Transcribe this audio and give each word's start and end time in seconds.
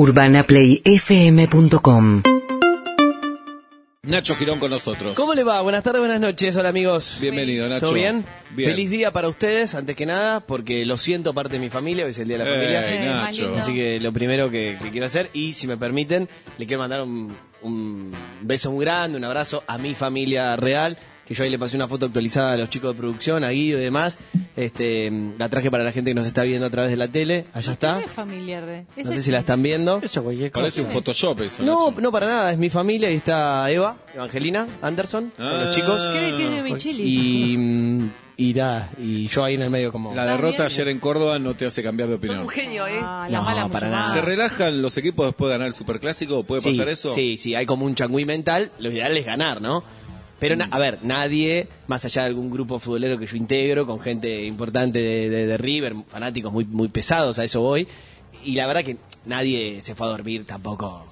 UrbanaPlayFM.com 0.00 2.22
Nacho 4.02 4.34
Girón 4.34 4.58
con 4.58 4.70
nosotros. 4.70 5.14
¿Cómo 5.14 5.34
le 5.34 5.44
va? 5.44 5.60
Buenas 5.60 5.82
tardes, 5.82 6.00
buenas 6.00 6.18
noches, 6.18 6.56
hola 6.56 6.70
amigos. 6.70 7.18
Bienvenido, 7.20 7.68
Nacho. 7.68 7.84
¿Todo 7.84 7.94
bien? 7.96 8.24
Bien. 8.56 8.70
Feliz 8.70 8.88
día 8.88 9.12
para 9.12 9.28
ustedes, 9.28 9.74
antes 9.74 9.94
que 9.94 10.06
nada, 10.06 10.40
porque 10.40 10.86
lo 10.86 10.96
siento 10.96 11.34
parte 11.34 11.52
de 11.52 11.58
mi 11.58 11.68
familia, 11.68 12.06
hoy 12.06 12.12
es 12.12 12.18
el 12.18 12.28
día 12.28 12.38
de 12.38 12.44
la 12.44 12.50
Ey, 12.50 12.56
familia. 12.56 12.90
Eh, 12.90 13.04
Nacho. 13.04 13.42
lindo. 13.42 13.58
Así 13.58 13.74
que 13.74 14.00
lo 14.00 14.10
primero 14.14 14.48
que, 14.50 14.78
que 14.82 14.90
quiero 14.90 15.04
hacer, 15.04 15.28
y 15.34 15.52
si 15.52 15.66
me 15.66 15.76
permiten, 15.76 16.30
le 16.56 16.64
quiero 16.64 16.80
mandar 16.80 17.02
un, 17.02 17.36
un 17.60 18.14
beso 18.40 18.72
muy 18.72 18.86
grande, 18.86 19.18
un 19.18 19.24
abrazo 19.24 19.64
a 19.66 19.76
mi 19.76 19.94
familia 19.94 20.56
real, 20.56 20.96
que 21.30 21.34
yo 21.36 21.44
ahí 21.44 21.50
le 21.50 21.60
pasé 21.60 21.76
una 21.76 21.86
foto 21.86 22.06
actualizada 22.06 22.54
a 22.54 22.56
los 22.56 22.68
chicos 22.70 22.92
de 22.92 22.98
producción, 22.98 23.44
a 23.44 23.50
Guido 23.50 23.78
y 23.78 23.82
demás. 23.84 24.18
Este, 24.56 25.08
la 25.38 25.48
traje 25.48 25.70
para 25.70 25.84
la 25.84 25.92
gente 25.92 26.10
que 26.10 26.14
nos 26.16 26.26
está 26.26 26.42
viendo 26.42 26.66
a 26.66 26.70
través 26.70 26.90
de 26.90 26.96
la 26.96 27.06
tele, 27.06 27.46
allá 27.52 27.72
está. 27.72 28.00
Es 28.00 28.10
familiar. 28.10 28.68
eh. 28.68 28.84
No 28.96 29.12
sé 29.12 29.22
si 29.22 29.30
la 29.30 29.38
están 29.38 29.62
viendo. 29.62 30.00
Parece 30.52 30.82
un 30.82 30.88
Photoshop 30.90 31.40
eso. 31.42 31.62
No, 31.62 31.92
no 31.92 32.10
para 32.10 32.26
nada, 32.26 32.50
es 32.52 32.58
mi 32.58 32.68
familia, 32.68 33.06
ahí 33.08 33.14
está 33.14 33.70
Eva, 33.70 33.96
Evangelina, 34.12 34.66
Anderson, 34.82 35.32
con 35.36 35.46
Ah. 35.46 35.64
los 35.66 35.74
chicos. 35.76 36.02
¿Cree 36.10 36.36
que 36.36 36.48
es 36.48 36.50
de 36.56 36.62
Micheli? 36.64 37.02
Y, 37.04 37.56
mm, 37.58 38.10
y 38.38 38.54
nada, 38.54 38.90
y 38.98 39.28
yo 39.28 39.44
ahí 39.44 39.54
en 39.54 39.62
el 39.62 39.70
medio 39.70 39.92
como... 39.92 40.12
La 40.14 40.22
¿Está 40.24 40.36
derrota 40.36 40.64
ayer 40.64 40.88
en 40.88 40.98
Córdoba 40.98 41.38
no 41.38 41.54
te 41.54 41.66
hace 41.66 41.80
cambiar 41.82 42.08
de 42.08 42.16
opinión. 42.16 42.48
genio, 42.48 42.88
¿eh? 42.88 42.98
Ah, 43.00 43.26
la 43.30 43.38
No, 43.38 43.44
mala 43.44 43.68
para 43.68 43.88
nada. 43.88 44.12
¿Se 44.12 44.20
relajan 44.20 44.82
los 44.82 44.96
equipos 44.96 45.26
después 45.26 45.48
de 45.48 45.52
ganar 45.54 45.68
el 45.68 45.74
Superclásico? 45.74 46.42
¿Puede 46.42 46.60
sí, 46.62 46.70
pasar 46.72 46.88
eso? 46.88 47.14
Sí, 47.14 47.36
sí, 47.36 47.54
hay 47.54 47.66
como 47.66 47.84
un 47.86 47.94
changüí 47.94 48.24
mental, 48.24 48.72
lo 48.80 48.90
ideal 48.90 49.16
es 49.16 49.24
ganar, 49.24 49.62
¿no? 49.62 49.84
Pero, 50.40 50.56
na- 50.56 50.68
a 50.72 50.78
ver, 50.78 50.98
nadie, 51.02 51.68
más 51.86 52.04
allá 52.04 52.22
de 52.22 52.28
algún 52.28 52.50
grupo 52.50 52.78
futbolero 52.80 53.18
que 53.18 53.26
yo 53.26 53.36
integro, 53.36 53.86
con 53.86 54.00
gente 54.00 54.44
importante 54.46 54.98
de, 54.98 55.30
de- 55.30 55.46
de 55.46 55.56
River, 55.58 55.94
fanáticos 56.08 56.52
muy, 56.52 56.64
muy 56.64 56.88
pesados, 56.88 57.38
a 57.38 57.44
eso 57.44 57.60
voy, 57.60 57.86
y 58.44 58.54
la 58.56 58.66
verdad 58.66 58.82
que 58.82 58.96
nadie 59.26 59.80
se 59.82 59.94
fue 59.94 60.06
a 60.06 60.10
dormir 60.10 60.44
tampoco 60.46 61.06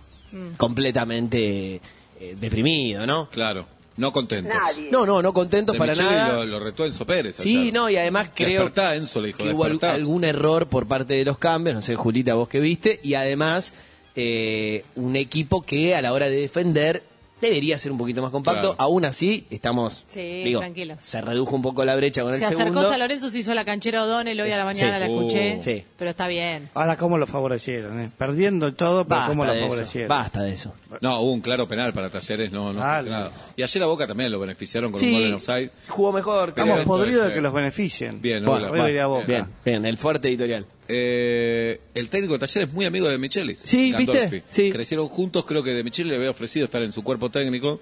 completamente 0.57 1.81
eh, 2.21 2.37
deprimido, 2.41 3.07
¿no? 3.07 3.29
Claro, 3.31 3.67
no 3.97 4.13
contento. 4.13 4.51
No, 4.91 5.05
no, 5.07 5.21
no 5.23 5.33
contentos 5.33 5.73
De 5.75 5.79
para 5.79 5.95
nada. 5.95 6.37
Lo, 6.37 6.45
lo 6.47 6.61
retó 6.61 6.85
Enzo 6.87 7.05
Pérez. 7.07 7.37
Sí, 7.37 7.57
ayer. 7.59 7.73
no, 7.75 7.91
y 7.91 7.97
además 7.97 8.31
creo 8.35 8.63
Despertá, 8.65 8.95
Enzo, 8.95 9.21
le 9.21 9.29
dijo, 9.29 9.39
que 9.39 9.53
hubo 9.53 9.65
despertá. 9.65 9.93
algún 9.95 10.25
error 10.25 10.67
por 10.69 10.87
parte 10.87 11.15
de 11.15 11.25
los 11.25 11.39
cambios, 11.39 11.75
no 11.75 11.83
sé, 11.83 11.95
Julita, 11.97 12.35
vos 12.35 12.49
que 12.49 12.61
viste, 12.61 13.01
y 13.03 13.15
además 13.15 13.73
eh, 14.17 14.85
un 14.97 15.17
equipo 15.17 15.63
que 15.63 15.95
a 15.95 16.03
la 16.03 16.13
hora 16.13 16.29
de 16.29 16.37
defender 16.41 17.03
debería 17.41 17.79
ser 17.79 17.93
un 17.93 17.99
poquito 17.99 18.23
más 18.23 18.31
compacto. 18.31 18.75
Claro. 18.75 18.77
Aún 18.79 19.05
así, 19.05 19.47
estamos, 19.51 20.05
Sí, 20.09 20.43
digo, 20.45 20.61
tranquilos. 20.61 20.99
se 21.01 21.21
redujo 21.21 21.55
un 21.57 21.63
poco 21.63 21.85
la 21.85 21.97
brecha 21.97 22.23
con 22.23 22.33
Se 22.33 22.39
el 22.39 22.45
acercó 22.45 22.63
segundo. 22.65 22.89
San 22.89 22.99
Lorenzo, 22.99 23.31
se 23.31 23.39
hizo 23.39 23.55
la 23.55 23.65
canchera 23.65 24.05
O'Donnell 24.05 24.41
hoy 24.41 24.51
a 24.51 24.57
la 24.65 24.73
Sí. 24.73 24.81
mañana, 24.85 24.99
la 24.99 25.07
escuché. 25.07 25.57
Uh. 25.59 25.63
Sí. 25.63 25.85
Pero 25.97 26.11
está 26.11 26.29
bien. 26.29 26.69
Ahora, 26.75 26.97
¿cómo 26.97 27.19
lo 27.19 27.27
favorecieron? 27.27 28.01
eh? 28.01 28.11
Perdiendo 28.17 28.73
todo, 28.75 29.05
pero 29.07 29.23
¿cómo 29.29 29.45
lo 29.45 29.53
eso, 29.53 29.63
favorecieron? 29.69 30.09
basta 30.09 30.43
de 30.43 30.53
eso. 30.53 30.75
No, 31.01 31.21
hubo 31.21 31.33
un 31.33 31.41
claro 31.41 31.69
penal 31.69 31.93
para 31.93 32.11
Talleres, 32.11 32.51
no, 32.53 32.73
no 32.73 32.81
nada. 32.81 33.31
Y 33.57 33.63
ayer 33.63 33.83
a 33.83 33.87
Boca 33.87 34.07
también 34.07 34.31
lo 34.33 34.39
beneficiaron 34.41 34.93
con 34.93 35.03
un 35.03 35.13
gol 35.13 35.23
en 35.25 35.35
offside. 35.35 35.71
jugó 35.89 36.13
mejor. 36.13 36.51
Estamos 36.51 36.81
podridos 36.81 37.29
de 37.29 37.35
que 37.35 37.41
los 37.41 37.53
beneficien. 37.53 38.21
Bien, 38.21 38.45
Bueno, 38.45 38.71
Hoy 38.71 38.99
Boca. 39.07 39.27
Bien, 39.27 39.47
bien, 39.65 39.85
el 39.87 39.99
fuerte 39.99 40.29
editorial. 40.29 40.67
Eh, 40.89 41.81
el 41.95 42.09
técnico 42.09 42.33
de 42.35 42.39
Talleres 42.41 42.69
es 42.69 42.75
muy 42.75 42.87
amigo 42.87 43.09
de 43.09 43.19
Michelis. 43.19 43.61
Sí, 43.61 43.93
Gandolfi. 43.93 44.21
¿viste? 44.21 44.43
Sí. 44.49 44.71
Crecieron 44.73 45.09
juntos, 45.09 45.45
creo 45.45 45.63
que 45.63 45.71
de 45.71 45.85
Michelis 45.85 46.11
le 46.11 46.17
había 46.17 46.31
ofrecido 46.31 46.65
estar 46.65 46.83
en 46.83 46.93
su 46.93 47.03
cuerpo 47.05 47.31
técnico 47.31 47.81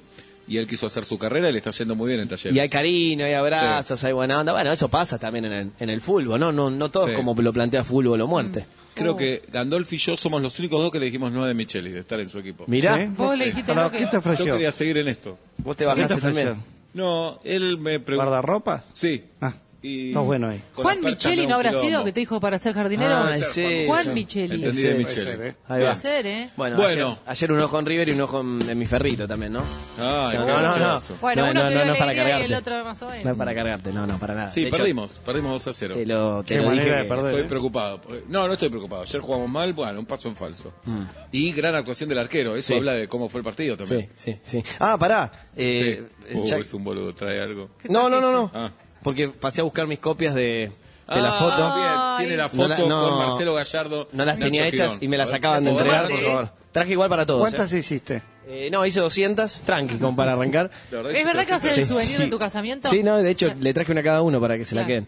y 0.48 0.58
él 0.58 0.66
quiso 0.66 0.86
hacer 0.86 1.04
su 1.04 1.18
carrera 1.18 1.48
y 1.48 1.52
le 1.52 1.58
está 1.58 1.70
yendo 1.70 1.94
muy 1.94 2.08
bien 2.08 2.20
en 2.20 2.28
Talleres. 2.28 2.54
Y 2.54 2.58
hay 2.60 2.68
cariño, 2.68 3.24
hay 3.24 3.32
abrazos, 3.34 4.02
hay 4.04 4.12
buena 4.12 4.40
onda. 4.40 4.52
Bueno, 4.52 4.72
eso 4.72 4.88
pasa 4.88 5.18
también 5.18 5.44
en 5.46 5.52
el, 5.52 5.70
en 5.78 5.90
el 5.90 6.00
fútbol, 6.00 6.38
¿no? 6.40 6.52
No, 6.52 6.68
no 6.70 6.90
todo 6.90 7.06
es 7.06 7.12
Sí. 7.12 7.16
como 7.16 7.34
lo 7.40 7.52
plantea 7.52 7.84
fútbol 7.84 8.20
o 8.20 8.26
muerte. 8.26 8.66
Creo 8.94 9.14
que 9.16 9.42
Gandolfi 9.52 9.96
y 9.96 9.98
yo 9.98 10.16
somos 10.16 10.40
los 10.40 10.58
únicos 10.58 10.80
dos 10.80 10.90
que 10.90 10.98
le 10.98 11.04
dijimos 11.06 11.30
no 11.30 11.44
de 11.44 11.52
Michelis, 11.52 11.92
de 11.92 12.00
estar 12.00 12.18
en 12.18 12.30
su 12.30 12.38
equipo. 12.38 12.64
Mirá, 12.66 12.96
¿Sí? 12.96 13.10
Vos 13.16 13.36
le 13.36 13.46
dijiste 13.46 13.74
lo 13.74 13.90
que- 13.90 13.98
¿Qué 13.98 14.06
te 14.06 14.36
Yo 14.38 14.44
quería 14.46 14.72
seguir 14.72 14.96
en 14.98 15.08
esto. 15.08 15.38
vos 15.58 15.76
te 15.76 15.84
¿Qué 15.84 15.90
te 15.90 16.00
bajaste 16.00 16.20
también. 16.22 16.56
No, 16.94 17.40
él 17.44 17.76
me 17.76 18.00
preguntó. 18.00 18.30
¿Guardarropas? 18.30 18.84
Sí. 18.94 19.22
Ah, 19.42 19.52
Y 19.82 20.12
sos 20.12 20.24
bueno 20.24 20.48
ahí. 20.48 20.60
con 20.74 20.84
Juan 20.84 21.00
Micheli 21.00 21.46
no 21.46 21.54
habrá 21.56 21.78
sido 21.80 22.02
que 22.02 22.12
te 22.12 22.20
dijo 22.20 22.40
para 22.40 22.58
ser 22.58 22.74
jardinero. 22.74 23.14
Ah, 23.14 23.36
es 23.36 23.56
eso. 23.56 23.86
Juan 23.92 24.14
Micheli. 24.14 24.54
Entendí 24.56 24.82
de 24.82 24.88
Puede 24.88 24.98
Micheli. 24.98 25.14
ser, 25.30 25.40
¿eh? 25.42 25.56
Ahí 25.68 25.82
va. 25.82 25.94
ser, 25.94 26.26
¿eh? 26.26 26.50
Bueno, 26.56 26.76
Bueno. 26.76 27.06
Ayer, 27.08 27.18
ayer 27.26 27.52
un 27.52 27.60
ojo 27.60 27.78
en 27.78 27.86
River 27.86 28.08
y 28.08 28.12
un 28.12 28.20
ojo 28.22 28.40
en, 28.40 28.68
en 28.70 28.78
mi 28.78 28.86
ferrito 28.86 29.28
también, 29.28 29.52
¿no? 29.52 29.60
Ay, 29.98 30.38
No, 30.38 30.46
no, 30.46 30.46
no. 30.46 30.74
gracioso. 30.74 31.14
Bueno, 31.20 31.44
No, 31.44 31.50
uno 31.52 31.62
no, 31.62 31.68
te 31.68 31.74
no, 31.74 31.80
dio 31.80 31.86
no 31.86 31.92
es 31.92 31.98
para 31.98 32.14
y 32.14 32.18
el 32.18 32.22
cargarte. 32.26 32.56
otro 32.56 32.84
más 32.84 33.02
o 33.02 33.04
No 33.06 33.12
es 33.12 33.24
menos. 33.24 33.38
para 33.38 33.54
cargarte, 33.54 33.92
no, 33.92 34.06
no, 34.06 34.18
para 34.18 34.34
nada. 34.34 34.50
Sí, 34.50 34.62
De 34.62 34.68
hecho, 34.68 34.76
perdimos, 34.78 35.20
perdimos 35.24 35.52
2 35.64 35.68
a 35.68 35.72
0. 35.78 35.94
Te 35.94 36.06
lo, 36.06 36.42
te 36.42 36.56
lo 36.56 36.70
dije. 36.70 36.84
perder. 37.04 37.26
Estoy 37.26 37.40
¿eh? 37.42 37.44
preocupado. 37.44 38.00
No, 38.28 38.46
no 38.46 38.52
estoy 38.54 38.68
preocupado. 38.70 39.02
Ayer 39.02 39.20
jugamos 39.20 39.48
mal, 39.50 39.72
bueno, 39.72 40.00
un 40.00 40.06
paso 40.06 40.28
en 40.28 40.36
falso. 40.36 40.72
Mm. 40.84 41.02
Y 41.32 41.52
gran 41.52 41.74
actuación 41.74 42.08
del 42.08 42.18
arquero. 42.18 42.56
Eso 42.56 42.68
Sí. 42.68 42.74
habla 42.74 42.94
de 42.94 43.06
cómo 43.08 43.28
fue 43.28 43.38
el 43.40 43.44
partido 43.44 43.76
Sí, 43.76 43.82
también. 43.84 44.10
sí, 44.16 44.36
sí. 44.42 44.62
Ah, 44.80 44.96
pará. 44.98 45.30
Eh, 45.54 46.02
Sí. 46.28 46.38
Uh, 46.38 46.44
ya- 46.44 46.58
es 46.58 46.74
un 46.74 46.82
boludo, 46.82 47.14
trae 47.14 47.40
algo. 47.40 47.70
No, 47.88 48.08
no, 48.10 48.20
no, 48.20 48.32
no. 48.32 48.85
Porque 49.06 49.28
pasé 49.28 49.60
a 49.60 49.64
buscar 49.64 49.86
mis 49.86 50.00
copias 50.00 50.34
de, 50.34 50.42
de 50.42 51.20
la 51.22 51.36
Ah, 51.36 51.38
foto. 51.38 51.74
bien. 51.76 52.28
Tiene 52.28 52.36
la 52.36 52.42
No 52.44 52.48
foto 52.50 52.68
la- 52.68 52.78
no- 52.78 53.08
con 53.08 53.18
Marcelo 53.28 53.54
Gallardo. 53.54 54.08
No 54.10 54.24
las 54.24 54.36
Nacho 54.36 54.46
tenía 54.46 54.66
hechas 54.66 54.88
Girón. 54.94 54.98
y 55.04 55.08
me 55.08 55.16
las 55.16 55.32
acaban 55.32 55.62
de 55.64 55.70
entregar, 55.70 56.08
por 56.08 56.20
favor. 56.20 56.50
Traje 56.72 56.90
igual 56.90 57.08
para 57.08 57.24
todos. 57.24 57.40
¿Cuántas 57.40 57.72
¿eh? 57.72 57.78
hiciste? 57.78 58.22
Eh, 58.48 58.68
no, 58.72 58.84
hice 58.84 58.98
200, 58.98 59.60
tranqui, 59.60 59.96
como 59.98 60.16
para 60.16 60.32
arrancar. 60.32 60.72
Verdad 60.90 61.12
¿Es 61.12 61.24
verdad 61.24 61.46
que 61.46 61.68
Sí. 61.72 61.80
el 61.80 61.86
souvenir 61.86 62.18
de 62.18 62.26
tu 62.26 62.38
casamiento? 62.38 62.90
Sí, 62.90 63.04
no, 63.04 63.16
de 63.18 63.30
hecho, 63.30 63.52
le 63.60 63.72
traje 63.72 63.92
una 63.92 64.00
a 64.00 64.04
cada 64.04 64.22
uno 64.22 64.40
para 64.40 64.56
que 64.58 64.64
se 64.64 64.74
la 64.74 64.84
queden. 64.84 65.06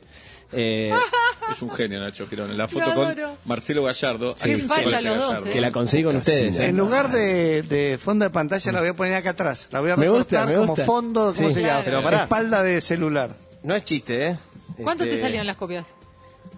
Eh, 0.53 0.93
Es 1.51 1.63
un 1.63 1.71
genio, 1.71 1.99
Nacho 1.99 2.27
Girón. 2.27 2.51
En 2.51 2.59
la 2.59 2.69
foto 2.69 2.95
con. 2.95 3.15
Marcelo 3.47 3.83
Gallardo. 3.85 4.35
Qué 4.35 4.43
¿A 4.43 4.45
quién 4.45 4.61
se 4.61 4.69
facha 4.69 4.85
parece 4.85 5.09
los 5.09 5.17
dos, 5.19 5.29
Gallardo? 5.29 5.47
eh. 5.47 5.53
que 5.53 5.61
la 5.61 5.73
conseguí 5.73 6.05
con 6.05 6.17
ustedes. 6.17 6.61
¿eh? 6.61 6.67
En 6.67 6.77
lugar 6.77 7.11
de, 7.11 7.63
de 7.63 7.99
fondo 7.99 8.25
de 8.25 8.31
pantalla 8.31 8.73
la 8.73 8.81
voy 8.81 8.89
a 8.91 8.95
poner 8.95 9.15
acá 9.15 9.31
atrás. 9.31 9.69
La 9.73 9.81
voy 9.81 9.91
a 9.91 9.97
Me 9.97 10.09
gusta, 10.09 10.45
recortar 10.45 10.47
me 10.49 10.55
como 10.55 10.67
gusta. 10.75 10.85
fondo, 10.85 11.33
¿cómo 11.35 11.49
Sí. 11.49 11.55
se 11.55 11.61
llama? 11.63 11.71
Claro. 11.71 11.85
Pero 11.87 12.03
pará. 12.03 12.23
Espalda 12.25 12.63
de 12.63 12.81
celular. 12.81 13.31
No 13.63 13.75
es 13.75 13.85
chiste, 13.85 14.29
¿eh? 14.29 14.39
¿Cuánto 14.83 15.05
te 15.05 15.11
Este, 15.11 15.23
salieron 15.23 15.47
las 15.47 15.57
copias? 15.57 15.89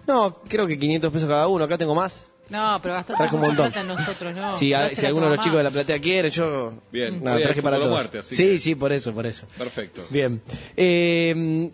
No, 0.07 0.35
creo 0.47 0.67
que 0.67 0.77
500 0.77 1.11
pesos 1.11 1.27
cada 1.29 1.47
uno. 1.47 1.63
Acá 1.63 1.77
tengo 1.77 1.95
más. 1.95 2.27
No, 2.49 2.79
pero 2.81 2.95
gastaste 2.95 3.17
Traje 3.23 3.35
un 3.35 3.41
mucha 3.41 3.53
montón. 3.53 3.71
plata 3.71 3.87
nosotros, 3.87 4.35
¿no. 4.37 4.57
si, 4.57 4.73
a- 4.73 4.89
alguno 5.07 5.29
de 5.29 5.35
los 5.37 5.43
chicos 5.45 5.57
de 5.57 5.63
la 5.63 5.71
platea 5.71 5.99
quiere, 6.01 6.29
yo. 6.29 6.73
Bien, 6.91 7.21
traje 7.23 7.61
para 7.61 7.77
todos. 7.77 7.89
muerte, 7.91 8.19
así 8.19 8.35
sí, 8.35 8.43
que- 8.45 8.59
sí, 8.59 8.75
por 8.75 8.91
eso, 8.91 9.13
por 9.13 9.25
eso. 9.25 9.47
Perfecto. 9.57 10.05
Bien. 10.09 10.41
Eh, 10.75 11.71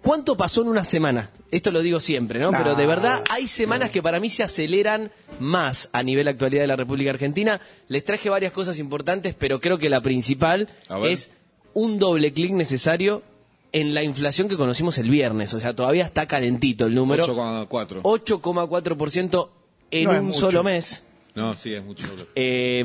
¿Cuánto 0.00 0.36
pasó 0.36 0.62
en 0.62 0.68
una 0.68 0.84
semana? 0.84 1.30
Esto 1.50 1.70
lo 1.72 1.80
digo 1.82 2.00
siempre, 2.00 2.38
¿no? 2.38 2.52
No. 2.52 2.58
Pero 2.58 2.74
de 2.74 2.86
verdad 2.86 3.22
hay 3.28 3.48
semanas 3.48 3.90
que 3.90 4.00
para 4.02 4.18
mí 4.20 4.30
se 4.30 4.42
aceleran 4.42 5.10
más 5.40 5.90
a 5.92 6.02
nivel 6.02 6.28
actualidad 6.28 6.62
de 6.62 6.68
la 6.68 6.76
República 6.76 7.10
Argentina. 7.10 7.60
Les 7.88 8.04
traje 8.04 8.30
varias 8.30 8.52
cosas 8.52 8.78
importantes, 8.78 9.34
pero 9.36 9.60
creo 9.60 9.76
que 9.78 9.90
la 9.90 10.00
principal 10.00 10.68
es 11.04 11.30
un 11.74 11.98
doble 11.98 12.32
clic 12.32 12.52
necesario 12.52 13.22
en 13.72 13.94
la 13.94 14.02
inflación 14.02 14.48
que 14.48 14.56
conocimos 14.56 14.98
el 14.98 15.08
viernes. 15.10 15.54
O 15.54 15.60
sea, 15.60 15.74
todavía 15.74 16.04
está 16.04 16.26
calentito 16.26 16.86
el 16.86 16.94
número. 16.94 17.24
8,4. 17.26 18.02
8,4% 18.02 19.48
en 19.90 20.04
No 20.04 20.10
un 20.12 20.24
mucho. 20.26 20.38
solo 20.38 20.62
mes. 20.62 21.04
No, 21.34 21.56
sí, 21.56 21.72
es 21.74 21.84
mucho. 21.84 22.04
Eh, 22.34 22.82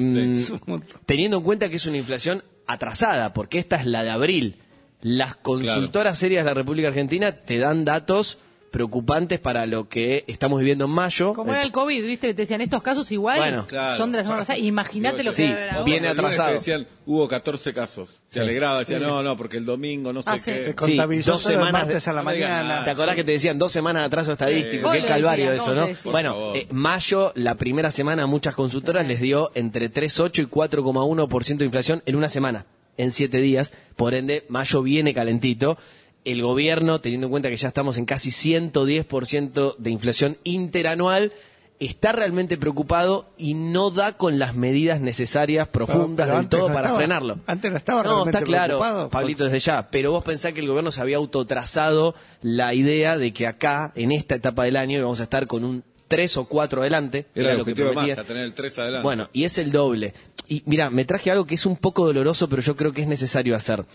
montón. 0.66 1.00
teniendo 1.06 1.38
en 1.38 1.44
cuenta 1.44 1.70
que 1.70 1.78
es 1.78 1.86
una 1.88 1.98
inflación 1.98 2.44
atrasada, 2.68 3.34
porque 3.34 3.58
esta 3.60 3.76
es 3.78 3.86
la 3.86 4.04
de 4.04 4.12
abril. 4.12 4.58
Las 5.02 5.36
consultoras 5.36 6.18
serias 6.18 6.44
de 6.46 6.50
la 6.52 6.54
República 6.56 6.88
Argentina 6.88 7.32
te 7.32 7.58
dan 7.58 7.86
datos 7.86 8.40
preocupantes 8.76 9.40
para 9.40 9.66
lo 9.66 9.88
que 9.88 10.26
estamos 10.28 10.60
viviendo 10.60 10.84
en 10.84 10.92
mayo. 10.92 11.32
Como 11.32 11.54
era 11.54 11.62
el 11.64 11.72
COVID, 11.72 12.06
¿viste? 12.06 12.28
Te 12.34 12.34
decían, 12.34 12.60
estos 12.60 12.82
casos 12.84 13.10
igual 13.14 13.38
Bueno. 13.38 13.66
Claro. 13.68 13.96
son 13.96 14.12
de 14.12 14.18
la 14.18 14.24
semana 14.26 14.42
pasada. 14.42 14.60
Imagínate 14.60 15.24
lo 15.24 15.32
que 15.32 15.38
Sí, 15.38 15.46
ahora. 15.46 15.84
viene 15.84 16.10
atrasado. 16.10 16.50
te 16.50 16.54
decían, 16.56 16.86
hubo 17.06 17.26
14 17.30 17.74
casos. 17.74 18.20
Se 18.28 18.42
alegraba, 18.42 18.80
decía, 18.80 19.00
no, 19.00 19.24
no, 19.24 19.38
porque 19.38 19.56
el 19.56 19.66
domingo, 19.66 20.12
no 20.12 20.22
sé 20.22 20.30
Ah, 20.30 20.38
sí. 20.38 20.52
qué. 20.52 20.62
Se 20.62 20.76
contabilizó 20.76 21.32
dos 21.32 21.44
semanas 21.44 21.88
de- 21.88 21.96
a 21.96 22.14
la 22.14 22.20
no 22.20 22.26
mañana. 22.26 22.64
nada. 22.66 22.84
¿Te 22.84 22.90
acordás 22.92 23.16
que 23.16 23.24
te 23.24 23.32
decían 23.32 23.58
dos 23.58 23.72
semanas 23.72 24.02
de 24.02 24.08
atraso 24.08 24.34
estadístico? 24.34 24.92
Qué 24.92 25.06
calvario 25.06 25.54
eso, 25.54 25.74
¿no? 25.74 25.88
Bueno, 26.12 26.54
eh, 26.54 26.68
mayo, 26.72 27.32
la 27.36 27.56
primera 27.56 27.92
semana, 27.92 28.24
a 28.24 28.28
muchas 28.28 28.56
consultoras 28.56 29.08
les 29.08 29.22
dio 29.22 29.52
entre 29.56 29.88
3,8 29.90 30.42
y 30.42 30.48
4,1% 30.48 31.60
de 31.60 31.66
inflación 31.66 32.04
en 32.06 32.18
una 32.18 32.28
semana, 32.28 32.66
en 32.98 33.12
siete 33.12 33.38
días. 33.38 33.72
Por 33.96 34.16
ende, 34.16 34.44
mayo 34.50 34.82
viene 34.82 35.14
calentito. 35.14 35.78
El 36.26 36.42
gobierno, 36.42 37.00
teniendo 37.02 37.28
en 37.28 37.32
cuenta 37.32 37.50
que 37.50 37.58
ya 37.58 37.68
estamos 37.70 37.98
en 37.98 38.06
casi 38.06 38.32
110% 38.32 39.76
de 39.78 39.90
inflación 39.92 40.38
interanual, 40.44 41.32
está 41.80 42.12
realmente 42.14 42.58
preocupado 42.58 43.30
y 43.38 43.54
no 43.54 43.92
da 43.92 44.14
con 44.18 44.40
las 44.40 44.56
medidas 44.56 45.02
necesarias, 45.02 45.68
profundas 45.68 46.28
pero 46.28 46.40
del 46.40 46.50
todo 46.50 46.62
no 46.70 46.74
para 46.74 46.80
estaba- 46.88 46.98
frenarlo. 46.98 47.40
antes 47.48 47.70
no 47.72 47.78
estaba 47.78 48.02
No, 48.04 48.10
realmente 48.10 48.38
está 48.38 48.46
claro, 48.46 48.80
preocupado. 48.80 49.10
Pablito, 49.10 49.44
desde 49.46 49.60
ya. 49.60 49.90
Pero 49.92 50.12
vos 50.12 50.24
pensás 50.24 50.54
que 50.54 50.62
el 50.62 50.68
gobierno 50.68 50.92
se 50.92 51.02
había 51.02 51.18
autotrazado 51.18 52.16
la 52.42 52.74
idea 52.74 53.18
de 53.18 53.34
que 53.34 53.46
acá, 53.46 53.92
en 53.96 54.12
esta 54.12 54.36
etapa 54.36 54.64
del 54.64 54.78
año, 54.78 54.98
íbamos 54.98 55.20
a 55.20 55.24
estar 55.24 55.48
con 55.48 55.64
un 55.64 55.84
3 56.08 56.38
o 56.38 56.46
4 56.46 56.82
adelante. 56.82 57.26
Era 57.36 57.52
el 57.52 57.58
lo 57.60 57.66
que 57.66 57.76
prometía. 57.76 58.16
Massa, 58.16 58.24
tener 58.24 58.46
el 58.46 58.54
3 58.54 58.80
adelante. 58.80 59.04
Bueno, 59.04 59.30
y 59.34 59.44
es 59.44 59.58
el 59.58 59.72
doble. 59.72 60.14
Y 60.48 60.64
mira, 60.66 60.90
me 60.90 61.04
traje 61.06 61.30
algo 61.30 61.46
que 61.46 61.56
es 61.56 61.66
un 61.66 61.76
poco 61.76 62.06
doloroso, 62.06 62.48
pero 62.48 62.62
yo 62.62 62.76
creo 62.76 62.94
que 62.94 63.02
es 63.02 63.08
necesario 63.08 63.56
hacer. 63.56 63.86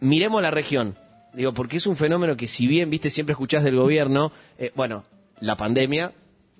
Miremos 0.00 0.40
la 0.42 0.50
región. 0.50 0.96
Digo, 1.36 1.52
porque 1.52 1.76
es 1.76 1.86
un 1.86 1.98
fenómeno 1.98 2.34
que 2.34 2.46
si 2.46 2.66
bien, 2.66 2.88
viste, 2.88 3.10
siempre 3.10 3.32
escuchás 3.32 3.62
del 3.62 3.76
gobierno, 3.76 4.32
eh, 4.58 4.72
bueno, 4.74 5.04
la 5.38 5.54
pandemia, 5.58 6.14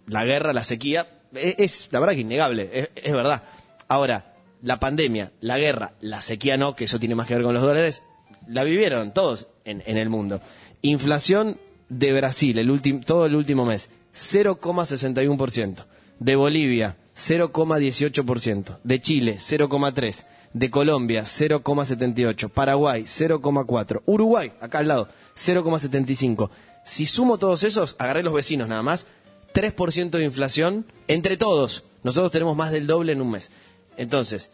la 0.06 0.26
guerra, 0.26 0.52
la 0.52 0.64
sequía, 0.64 1.08
es, 1.32 1.54
es 1.56 1.88
la 1.92 2.00
verdad 2.00 2.14
que 2.14 2.20
innegable, 2.20 2.90
es, 2.94 3.12
verdad. 3.14 3.42
Ahora, 3.88 4.34
la 4.62 4.78
pandemia, 4.78 5.32
la 5.40 5.56
guerra, 5.56 5.94
la 6.02 6.20
sequía 6.20 6.58
no, 6.58 6.76
que 6.76 6.84
eso 6.84 6.98
tiene 6.98 7.14
más 7.14 7.26
que 7.26 7.32
ver 7.32 7.42
con 7.42 7.54
los 7.54 7.62
dólares, 7.62 8.02
la 8.46 8.64
vivieron 8.64 9.14
todos 9.14 9.48
en, 9.64 9.82
en 9.86 9.96
el 9.96 10.10
mundo. 10.10 10.42
Inflación 10.82 11.58
de 11.88 12.12
Brasil, 12.12 12.58
el 12.58 12.70
último, 12.70 13.00
todo 13.00 13.24
el 13.24 13.34
último 13.34 13.64
mes, 13.64 13.88
0,61%. 14.14 15.86
De 16.18 16.36
Bolivia, 16.36 16.96
0,18%. 17.16 18.76
De 18.84 19.00
Chile, 19.00 19.36
0,3%. 19.38 20.24
De 20.56 20.70
Colombia, 20.70 21.24
0,78%. 21.24 22.48
Paraguay, 22.48 23.02
0,4%. 23.02 24.00
Uruguay, 24.06 24.52
acá 24.58 24.78
al 24.78 24.88
lado, 24.88 25.08
0,75%. 25.36 26.48
Si 26.82 27.04
sumo 27.04 27.36
todos 27.36 27.62
esos, 27.62 27.94
agarré 27.98 28.22
los 28.22 28.32
vecinos 28.32 28.66
nada 28.66 28.82
más, 28.82 29.04
3% 29.52 30.08
de 30.08 30.24
inflación 30.24 30.86
entre 31.08 31.36
todos. 31.36 31.84
Nosotros 32.02 32.32
tenemos 32.32 32.56
más 32.56 32.72
del 32.72 32.86
doble 32.86 33.12
en 33.12 33.20
un 33.20 33.32
mes. 33.32 33.50
Entonces, 33.98 34.48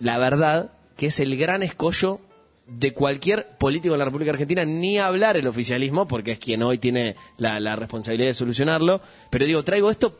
la 0.00 0.18
verdad 0.18 0.72
que 0.98 1.06
es 1.06 1.18
el 1.18 1.38
gran 1.38 1.62
escollo 1.62 2.20
de 2.66 2.92
cualquier 2.92 3.56
político 3.56 3.94
en 3.94 4.00
la 4.00 4.04
República 4.04 4.32
Argentina, 4.32 4.66
ni 4.66 4.98
hablar 4.98 5.38
el 5.38 5.46
oficialismo, 5.46 6.06
porque 6.06 6.32
es 6.32 6.40
quien 6.40 6.62
hoy 6.62 6.76
tiene 6.76 7.16
la, 7.38 7.58
la 7.58 7.74
responsabilidad 7.74 8.28
de 8.28 8.34
solucionarlo. 8.34 9.00
Pero 9.30 9.46
digo, 9.46 9.64
traigo 9.64 9.90
esto 9.90 10.14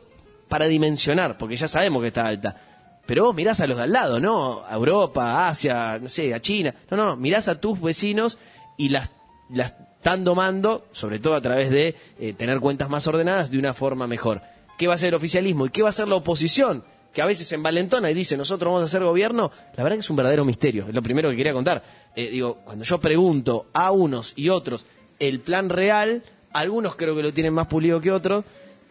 para 0.47 0.65
dimensionar, 0.65 1.37
porque 1.37 1.55
ya 1.55 1.67
sabemos 1.67 2.01
que 2.01 2.07
está 2.07 2.25
alta. 2.25 2.72
Pero 3.05 3.25
vos 3.25 3.35
mirás 3.35 3.59
a 3.59 3.67
los 3.67 3.77
de 3.77 3.83
al 3.83 3.91
lado, 3.91 4.19
¿no? 4.19 4.63
A 4.65 4.75
Europa, 4.75 5.47
Asia, 5.49 5.99
no 5.99 6.09
sé, 6.09 6.33
a 6.33 6.41
China. 6.41 6.73
No, 6.89 6.97
no, 6.97 7.05
no, 7.05 7.15
mirás 7.17 7.47
a 7.47 7.59
tus 7.59 7.81
vecinos 7.81 8.37
y 8.77 8.89
las, 8.89 9.09
las 9.49 9.73
están 10.03 10.25
domando, 10.25 10.85
sobre 10.91 11.19
todo 11.19 11.33
a 11.33 11.41
través 11.41 11.69
de 11.69 11.95
eh, 12.19 12.33
tener 12.33 12.59
cuentas 12.59 12.89
más 12.89 13.07
ordenadas, 13.07 13.51
de 13.51 13.57
una 13.57 13.73
forma 13.73 14.05
mejor. 14.05 14.41
¿Qué 14.77 14.85
va 14.85 14.93
a 14.93 14.95
hacer 14.95 15.09
el 15.09 15.13
oficialismo 15.15 15.65
y 15.65 15.69
qué 15.69 15.81
va 15.81 15.87
a 15.87 15.91
hacer 15.91 16.09
la 16.09 16.15
oposición? 16.15 16.83
Que 17.13 17.21
a 17.21 17.25
veces 17.25 17.47
se 17.47 17.55
envalentona 17.55 18.11
y 18.11 18.13
dice, 18.13 18.35
nosotros 18.35 18.73
vamos 18.73 18.81
a 18.83 18.85
hacer 18.87 19.03
gobierno. 19.03 19.49
La 19.77 19.83
verdad 19.83 19.95
que 19.95 20.01
es 20.01 20.09
un 20.09 20.17
verdadero 20.17 20.43
misterio. 20.43 20.87
Es 20.89 20.93
lo 20.93 21.01
primero 21.01 21.29
que 21.29 21.37
quería 21.37 21.53
contar. 21.53 21.83
Eh, 22.17 22.31
digo, 22.31 22.55
cuando 22.65 22.83
yo 22.83 22.99
pregunto 22.99 23.67
a 23.71 23.91
unos 23.91 24.33
y 24.35 24.49
otros 24.49 24.85
el 25.19 25.39
plan 25.39 25.69
real, 25.69 26.23
algunos 26.51 26.97
creo 26.97 27.15
que 27.15 27.23
lo 27.23 27.33
tienen 27.33 27.53
más 27.53 27.67
pulido 27.67 28.01
que 28.01 28.11
otros, 28.11 28.43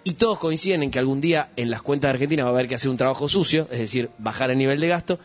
y 0.05 0.13
todos 0.15 0.39
coinciden 0.39 0.83
en 0.83 0.91
que 0.91 0.99
algún 0.99 1.21
día 1.21 1.51
en 1.57 1.71
las 1.71 1.83
cuentas 1.83 2.09
de 2.09 2.15
Argentina 2.15 2.45
va 2.45 2.51
a 2.51 2.53
haber 2.53 2.69
que 2.69 2.75
hacer 2.75 2.91
un 2.91 2.97
trabajo 2.97 3.29
sucio, 3.29 3.69
es 3.71 3.79
decir, 3.79 4.11
bajar 4.19 4.51
el 4.51 4.59
nivel 4.59 4.81
de 4.81 4.89
gasto, 4.89 5.19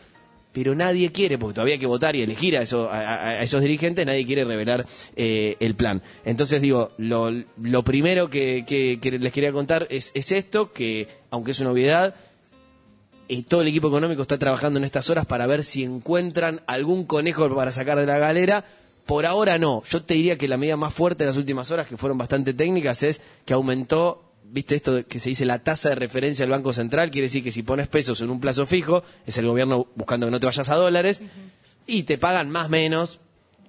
pero 0.52 0.74
nadie 0.74 1.12
quiere, 1.12 1.36
porque 1.38 1.54
todavía 1.54 1.74
hay 1.74 1.80
que 1.80 1.86
votar 1.86 2.16
y 2.16 2.22
elegir 2.22 2.56
a, 2.56 2.62
eso- 2.62 2.88
a- 2.90 3.42
esos 3.42 3.60
dirigentes, 3.62 4.06
nadie 4.06 4.24
quiere 4.26 4.44
revelar 4.44 4.86
eh, 5.14 5.56
el 5.60 5.74
plan. 5.74 6.02
Entonces 6.24 6.60
digo, 6.62 6.90
lo, 6.96 7.30
primero 7.84 8.30
que, 8.30 8.64
les 9.20 9.32
quería 9.32 9.52
contar 9.52 9.86
es, 9.90 10.10
es 10.14 10.32
esto, 10.32 10.72
que 10.72 11.08
aunque 11.30 11.50
es 11.52 11.60
una 11.60 11.70
obviedad, 11.72 12.14
eh, 13.28 13.42
todo 13.46 13.60
el 13.60 13.68
equipo 13.68 13.88
económico 13.88 14.22
está 14.22 14.38
trabajando 14.38 14.78
en 14.78 14.84
estas 14.84 15.10
horas 15.10 15.26
para 15.26 15.46
ver 15.46 15.62
si 15.62 15.84
encuentran 15.84 16.62
algún 16.66 17.04
conejo 17.04 17.54
para 17.54 17.72
sacar 17.72 17.98
de 17.98 18.06
la 18.06 18.18
galera. 18.18 18.64
Por 19.06 19.26
ahora 19.26 19.58
no. 19.58 19.82
Yo 19.90 20.02
te 20.02 20.14
diría 20.14 20.36
que 20.38 20.48
la 20.48 20.56
medida 20.56 20.76
más 20.76 20.92
fuerte 20.94 21.24
de 21.24 21.30
las 21.30 21.36
últimas 21.36 21.70
horas, 21.70 21.86
que 21.86 21.96
fueron 21.96 22.18
bastante 22.18 22.52
técnicas, 22.54 23.02
es 23.02 23.20
que 23.46 23.54
aumentó, 23.54 24.22
viste 24.50 24.74
esto 24.74 25.06
que 25.06 25.20
se 25.20 25.30
dice 25.30 25.44
la 25.44 25.58
tasa 25.62 25.90
de 25.90 25.94
referencia 25.94 26.44
del 26.44 26.50
Banco 26.50 26.72
Central, 26.72 27.10
quiere 27.10 27.26
decir 27.28 27.42
que 27.44 27.52
si 27.52 27.62
pones 27.62 27.88
pesos 27.88 28.20
en 28.20 28.30
un 28.30 28.40
plazo 28.40 28.66
fijo, 28.66 29.02
es 29.26 29.36
el 29.38 29.46
gobierno 29.46 29.86
buscando 29.94 30.26
que 30.26 30.30
no 30.30 30.40
te 30.40 30.46
vayas 30.46 30.68
a 30.68 30.74
dólares, 30.74 31.22
y 31.86 32.02
te 32.04 32.18
pagan 32.18 32.50
más 32.50 32.68
menos, 32.68 33.20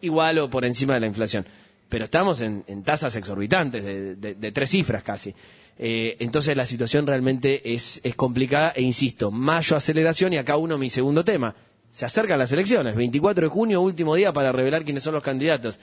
igual 0.01 0.39
o 0.39 0.49
por 0.49 0.65
encima 0.65 0.93
de 0.95 0.99
la 1.01 1.07
inflación. 1.07 1.45
Pero 1.89 2.05
estamos 2.05 2.41
en, 2.41 2.63
en 2.67 2.83
tasas 2.83 3.15
exorbitantes, 3.15 3.83
de, 3.83 4.15
de- 4.15 4.35
de 4.35 4.51
tres 4.51 4.69
cifras 4.69 5.03
casi. 5.03 5.33
Eh, 5.77 6.17
entonces 6.19 6.55
la 6.57 6.65
situación 6.65 7.07
realmente 7.07 7.73
es, 7.73 8.01
es 8.03 8.15
complicada 8.15 8.73
e 8.75 8.81
insisto, 8.81 9.31
mayo 9.31 9.75
aceleración 9.77 10.33
y 10.33 10.37
acá 10.37 10.57
uno 10.57 10.77
mi 10.77 10.89
segundo 10.89 11.23
tema. 11.23 11.55
Se 11.91 12.05
acercan 12.05 12.37
las 12.37 12.51
elecciones, 12.51 12.95
24 12.95 13.45
de 13.45 13.49
junio, 13.49 13.81
último 13.81 14.13
día 14.15 14.31
para 14.33 14.51
revelar 14.51 14.83
quiénes 14.83 15.01
son 15.03 15.13
los 15.13 15.23
candidatos. 15.23 15.79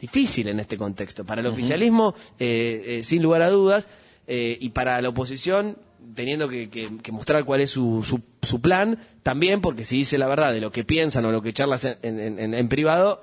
Difícil 0.00 0.48
en 0.48 0.58
este 0.60 0.76
contexto. 0.76 1.24
Para 1.24 1.40
el 1.42 1.46
oficialismo, 1.46 2.14
eh, 2.40 2.82
eh, 3.00 3.04
sin 3.04 3.22
lugar 3.22 3.42
a 3.42 3.48
dudas, 3.50 3.88
eh, 4.26 4.56
y 4.60 4.70
para 4.70 5.00
la 5.02 5.08
oposición, 5.10 5.76
teniendo 6.14 6.48
que, 6.48 6.68
que- 6.70 6.98
que 7.02 7.12
mostrar 7.12 7.44
cuál 7.44 7.60
es 7.60 7.70
su, 7.70 8.02
su, 8.04 8.20
su 8.42 8.60
plan, 8.60 8.98
también 9.22 9.60
porque 9.60 9.84
si 9.84 9.98
dice 9.98 10.18
la 10.18 10.28
verdad 10.28 10.52
de 10.52 10.60
lo 10.60 10.70
que 10.70 10.84
piensan 10.84 11.24
o 11.24 11.32
lo 11.32 11.42
que 11.42 11.52
charlas 11.52 11.84
en, 11.84 11.96
en- 12.20 12.38
en- 12.38 12.54
en 12.54 12.68
privado, 12.68 13.22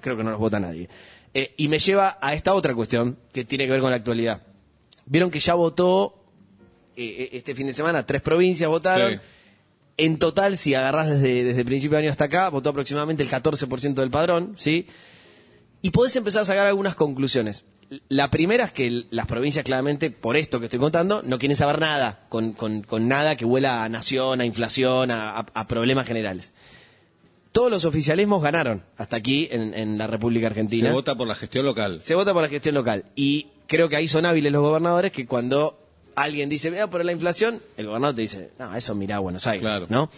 creo 0.00 0.16
que 0.16 0.24
no 0.24 0.30
los 0.30 0.38
vota 0.40 0.58
nadie. 0.60 0.88
Eh, 1.34 1.54
y 1.56 1.68
me 1.68 1.78
lleva 1.78 2.18
a 2.20 2.34
esta 2.34 2.54
otra 2.54 2.74
cuestión 2.74 3.16
que 3.32 3.44
tiene 3.44 3.64
que 3.66 3.70
ver 3.72 3.80
con 3.80 3.90
la 3.90 3.96
actualidad. 3.96 4.42
Vieron 5.06 5.30
que 5.30 5.40
ya 5.40 5.54
votó 5.54 6.18
eh, 6.96 7.30
este 7.32 7.54
fin 7.54 7.66
de 7.66 7.72
semana, 7.72 8.04
tres 8.06 8.20
provincias 8.22 8.68
votaron. 8.68 9.12
Sí. 9.14 9.18
En 9.98 10.18
total, 10.18 10.56
si 10.56 10.74
agarrás 10.74 11.08
desde, 11.10 11.44
desde 11.44 11.60
el 11.60 11.66
principio 11.66 11.96
de 11.96 12.04
año 12.04 12.10
hasta 12.10 12.24
acá, 12.24 12.48
votó 12.48 12.70
aproximadamente 12.70 13.22
el 13.22 13.28
14% 13.30 13.94
del 13.94 14.10
padrón, 14.10 14.54
¿sí? 14.56 14.86
Y 15.82 15.90
podés 15.90 16.16
empezar 16.16 16.42
a 16.42 16.44
sacar 16.46 16.66
algunas 16.66 16.94
conclusiones. 16.94 17.64
La 18.08 18.30
primera 18.30 18.64
es 18.64 18.72
que 18.72 19.04
las 19.10 19.26
provincias, 19.26 19.64
claramente, 19.64 20.10
por 20.10 20.36
esto 20.36 20.58
que 20.60 20.66
estoy 20.66 20.78
contando, 20.78 21.22
no 21.22 21.38
quieren 21.38 21.56
saber 21.56 21.78
nada, 21.80 22.20
con, 22.28 22.52
con- 22.54 22.82
con 22.82 23.06
nada 23.08 23.36
que 23.36 23.44
huela 23.44 23.84
a 23.84 23.88
nación, 23.88 24.40
a 24.40 24.46
inflación, 24.46 25.10
a, 25.10 25.30
a- 25.38 25.46
a 25.52 25.66
problemas 25.66 26.06
generales. 26.06 26.52
Todos 27.50 27.70
los 27.70 27.84
oficialismos 27.84 28.42
ganaron 28.42 28.82
hasta 28.96 29.16
aquí 29.16 29.48
en, 29.50 29.74
en 29.74 29.98
la 29.98 30.06
República 30.06 30.46
Argentina. 30.46 30.88
Se 30.88 30.94
vota 30.94 31.14
por 31.16 31.26
la 31.28 31.34
gestión 31.34 31.66
local. 31.66 32.00
Se 32.00 32.14
vota 32.14 32.32
por 32.32 32.42
la 32.42 32.48
gestión 32.48 32.74
local. 32.74 33.04
Y 33.14 33.48
creo 33.66 33.90
que 33.90 33.96
ahí 33.96 34.08
son 34.08 34.24
hábiles 34.24 34.52
los 34.52 34.62
gobernadores 34.62 35.12
que 35.12 35.26
cuando 35.26 35.78
alguien 36.14 36.48
dice, 36.48 36.70
mira, 36.70 36.88
por 36.88 37.04
la 37.04 37.12
inflación, 37.12 37.60
el 37.76 37.86
gobernador 37.88 38.16
te 38.16 38.22
dice, 38.22 38.50
no, 38.58 38.74
eso 38.74 38.94
mira 38.94 39.18
Buenos 39.18 39.46
Aires, 39.46 39.62
Claro. 39.62 39.86
¿no? 39.90 40.08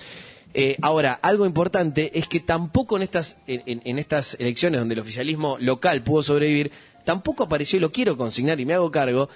Eh, 0.56 0.76
ahora, 0.82 1.14
algo 1.14 1.44
importante 1.46 2.16
es 2.16 2.28
que 2.28 2.38
tampoco 2.38 2.94
en 2.96 3.02
estas, 3.02 3.38
en- 3.48 3.82
en 3.84 3.98
estas 3.98 4.34
elecciones 4.38 4.78
donde 4.78 4.94
el 4.94 5.00
oficialismo 5.00 5.56
local 5.58 6.04
pudo 6.04 6.22
sobrevivir, 6.22 6.70
tampoco 7.04 7.44
apareció, 7.44 7.76
y 7.76 7.80
lo 7.80 7.90
quiero 7.90 8.16
consignar 8.16 8.60
y 8.60 8.64
me 8.64 8.74
hago 8.74 8.90
cargo, 8.90 9.28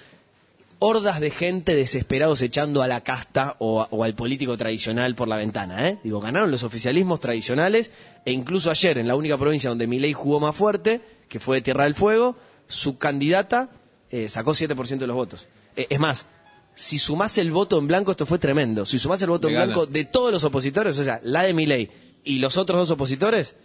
hordas 0.79 1.19
de 1.19 1.29
gente 1.29 1.75
desesperados 1.75 2.41
echando 2.41 2.81
a 2.81 2.87
la 2.87 3.01
casta 3.01 3.55
o, 3.59 4.03
al 4.03 4.15
político 4.15 4.57
tradicional 4.57 5.15
por 5.15 5.27
la 5.27 5.35
ventana. 5.35 5.87
¿eh? 5.89 5.99
Digo, 6.03 6.21
ganaron 6.21 6.51
los 6.51 6.63
oficialismos 6.63 7.19
tradicionales 7.19 7.91
e 8.25 8.31
incluso 8.31 8.71
ayer 8.71 8.97
en 8.97 9.07
la 9.07 9.15
única 9.15 9.37
provincia 9.37 9.69
donde 9.69 9.87
Milei 9.87 10.13
jugó 10.13 10.39
más 10.39 10.55
fuerte, 10.55 11.01
que 11.27 11.39
fue 11.39 11.57
de 11.57 11.61
Tierra 11.61 11.83
del 11.83 11.95
Fuego, 11.95 12.37
su 12.67 12.97
candidata 12.97 13.69
eh, 14.09 14.29
sacó 14.29 14.51
7% 14.51 14.97
de 14.97 15.07
los 15.07 15.15
votos. 15.15 15.47
Eh, 15.75 15.87
es 15.89 15.99
más, 15.99 16.25
si 16.73 16.97
sumás 16.97 17.37
el 17.37 17.51
voto 17.51 17.77
en 17.77 17.87
blanco, 17.87 18.11
esto 18.11 18.25
fue 18.25 18.39
tremendo, 18.39 18.85
si 18.85 18.99
sumás 18.99 19.21
el 19.21 19.29
voto 19.29 19.49
en 19.49 19.55
gana. 19.55 19.65
blanco 19.65 19.85
de 19.85 20.05
todos 20.05 20.31
los 20.31 20.43
opositores, 20.45 20.97
o 20.97 21.03
sea, 21.03 21.19
la 21.23 21.43
de 21.43 21.53
Milei 21.53 21.91
y 22.23 22.39
los 22.39 22.57
otros 22.57 22.79
dos 22.79 22.91
opositores, 22.91 23.55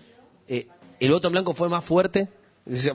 eh, 0.49 0.67
el 0.99 1.11
voto 1.11 1.29
en 1.29 1.33
blanco 1.33 1.55
fue 1.55 1.69
más 1.69 1.85
fuerte, 1.85 2.29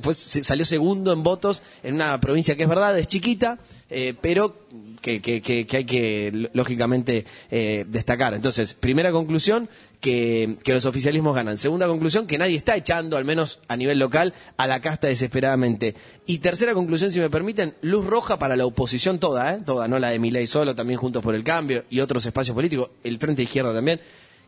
fue- 0.02 0.14
salió 0.16 0.66
segundo 0.66 1.14
en 1.14 1.24
votos 1.24 1.62
en 1.84 1.96
una 1.96 2.20
provincia 2.20 2.56
que 2.56 2.64
es 2.64 2.70
verdad, 2.70 2.98
es 2.98 3.08
chiquita, 3.08 3.60
eh, 3.90 4.14
pero 4.20 4.56
que, 5.02 5.22
que- 5.22 5.42
que- 5.42 5.68
hay 5.78 5.86
que, 5.86 6.50
lógicamente, 6.54 7.26
eh, 7.52 7.86
destacar. 7.88 8.34
Entonces, 8.34 8.74
primera 8.74 9.12
conclusión, 9.12 9.70
que, 10.02 10.56
que 10.64 10.74
los 10.74 10.86
oficialismos 10.86 11.36
ganan. 11.36 11.58
Segunda 11.58 11.86
conclusión, 11.86 12.26
que 12.26 12.38
nadie 12.38 12.56
está 12.56 12.76
echando, 12.78 13.18
al 13.18 13.26
menos 13.26 13.60
a 13.68 13.76
nivel 13.76 14.00
local, 14.00 14.34
a 14.56 14.66
la 14.66 14.80
casta 14.80 15.08
desesperadamente. 15.08 15.94
Y 16.26 16.38
tercera 16.40 16.74
conclusión, 16.74 17.12
si 17.12 17.20
me 17.20 17.30
permiten, 17.30 17.76
luz 17.82 18.06
roja 18.06 18.40
para 18.40 18.56
la 18.56 18.66
oposición 18.66 19.20
toda, 19.20 19.54
¿eh? 19.56 19.58
toda, 19.66 19.90
no 19.90 20.00
la 20.00 20.10
de 20.12 20.20
Milei 20.20 20.48
solo, 20.48 20.74
también 20.74 21.00
Juntos 21.00 21.22
por 21.22 21.36
el 21.36 21.44
Cambio 21.44 21.84
y 21.90 22.00
otros 22.00 22.26
espacios 22.26 22.56
políticos, 22.56 22.92
el 23.04 23.20
Frente 23.20 23.44
Izquierda 23.44 23.74
también, 23.74 24.00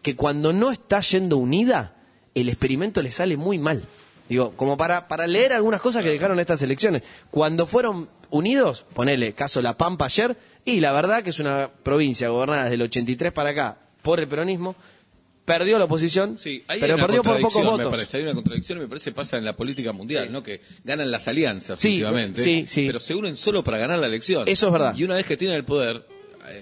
que 0.01 0.15
cuando 0.15 0.53
no 0.53 0.71
está 0.71 1.01
yendo 1.01 1.35
unida, 1.37 1.95
el 2.33 2.47
experimento 2.47 3.01
le 3.01 3.11
sale 3.11 3.35
muy 3.35 3.57
mal. 3.57 3.83
Digo, 4.31 4.53
como 4.55 4.77
para, 4.77 5.09
para 5.09 5.27
leer 5.27 5.51
algunas 5.51 5.81
cosas 5.81 6.03
que 6.03 6.09
dejaron 6.09 6.39
estas 6.39 6.61
elecciones. 6.61 7.03
Cuando 7.29 7.67
fueron 7.67 8.07
unidos, 8.29 8.85
ponele 8.93 9.33
caso 9.33 9.61
La 9.61 9.75
Pampa 9.75 10.05
ayer, 10.05 10.37
y 10.63 10.79
la 10.79 10.93
verdad 10.93 11.21
que 11.21 11.31
es 11.31 11.39
una 11.39 11.69
provincia 11.83 12.29
gobernada 12.29 12.63
desde 12.63 12.75
el 12.75 12.83
83 12.83 13.33
para 13.33 13.49
acá 13.49 13.77
por 14.01 14.21
el 14.21 14.29
peronismo, 14.29 14.73
perdió 15.43 15.77
la 15.77 15.83
oposición, 15.83 16.37
Sí, 16.37 16.63
pero 16.65 16.95
perdió 16.95 17.23
por 17.23 17.41
pocos 17.41 17.53
contradicción, 17.55 17.65
me 17.65 17.71
votos. 17.71 17.91
parece. 17.91 18.17
Hay 18.17 18.23
una 18.23 18.33
contradicción 18.35 18.79
me 18.79 18.87
parece 18.87 19.11
pasa 19.11 19.37
en 19.37 19.43
la 19.43 19.57
política 19.57 19.91
mundial, 19.91 20.27
Sí. 20.27 20.31
¿no? 20.31 20.43
Que 20.43 20.61
ganan 20.85 21.11
las 21.11 21.27
alianzas 21.27 21.77
Sí, 21.77 21.95
últimamente, 21.95 22.41
sí, 22.41 22.63
sí. 22.69 22.87
pero 22.87 23.01
se 23.01 23.15
unen 23.15 23.35
solo 23.35 23.65
para 23.65 23.79
ganar 23.79 23.99
la 23.99 24.07
elección. 24.07 24.47
Eso 24.47 24.67
es 24.67 24.71
verdad. 24.71 24.95
Y 24.95 25.03
una 25.03 25.15
vez 25.15 25.25
que 25.25 25.35
tienen 25.35 25.57
el 25.57 25.65
poder, 25.65 26.05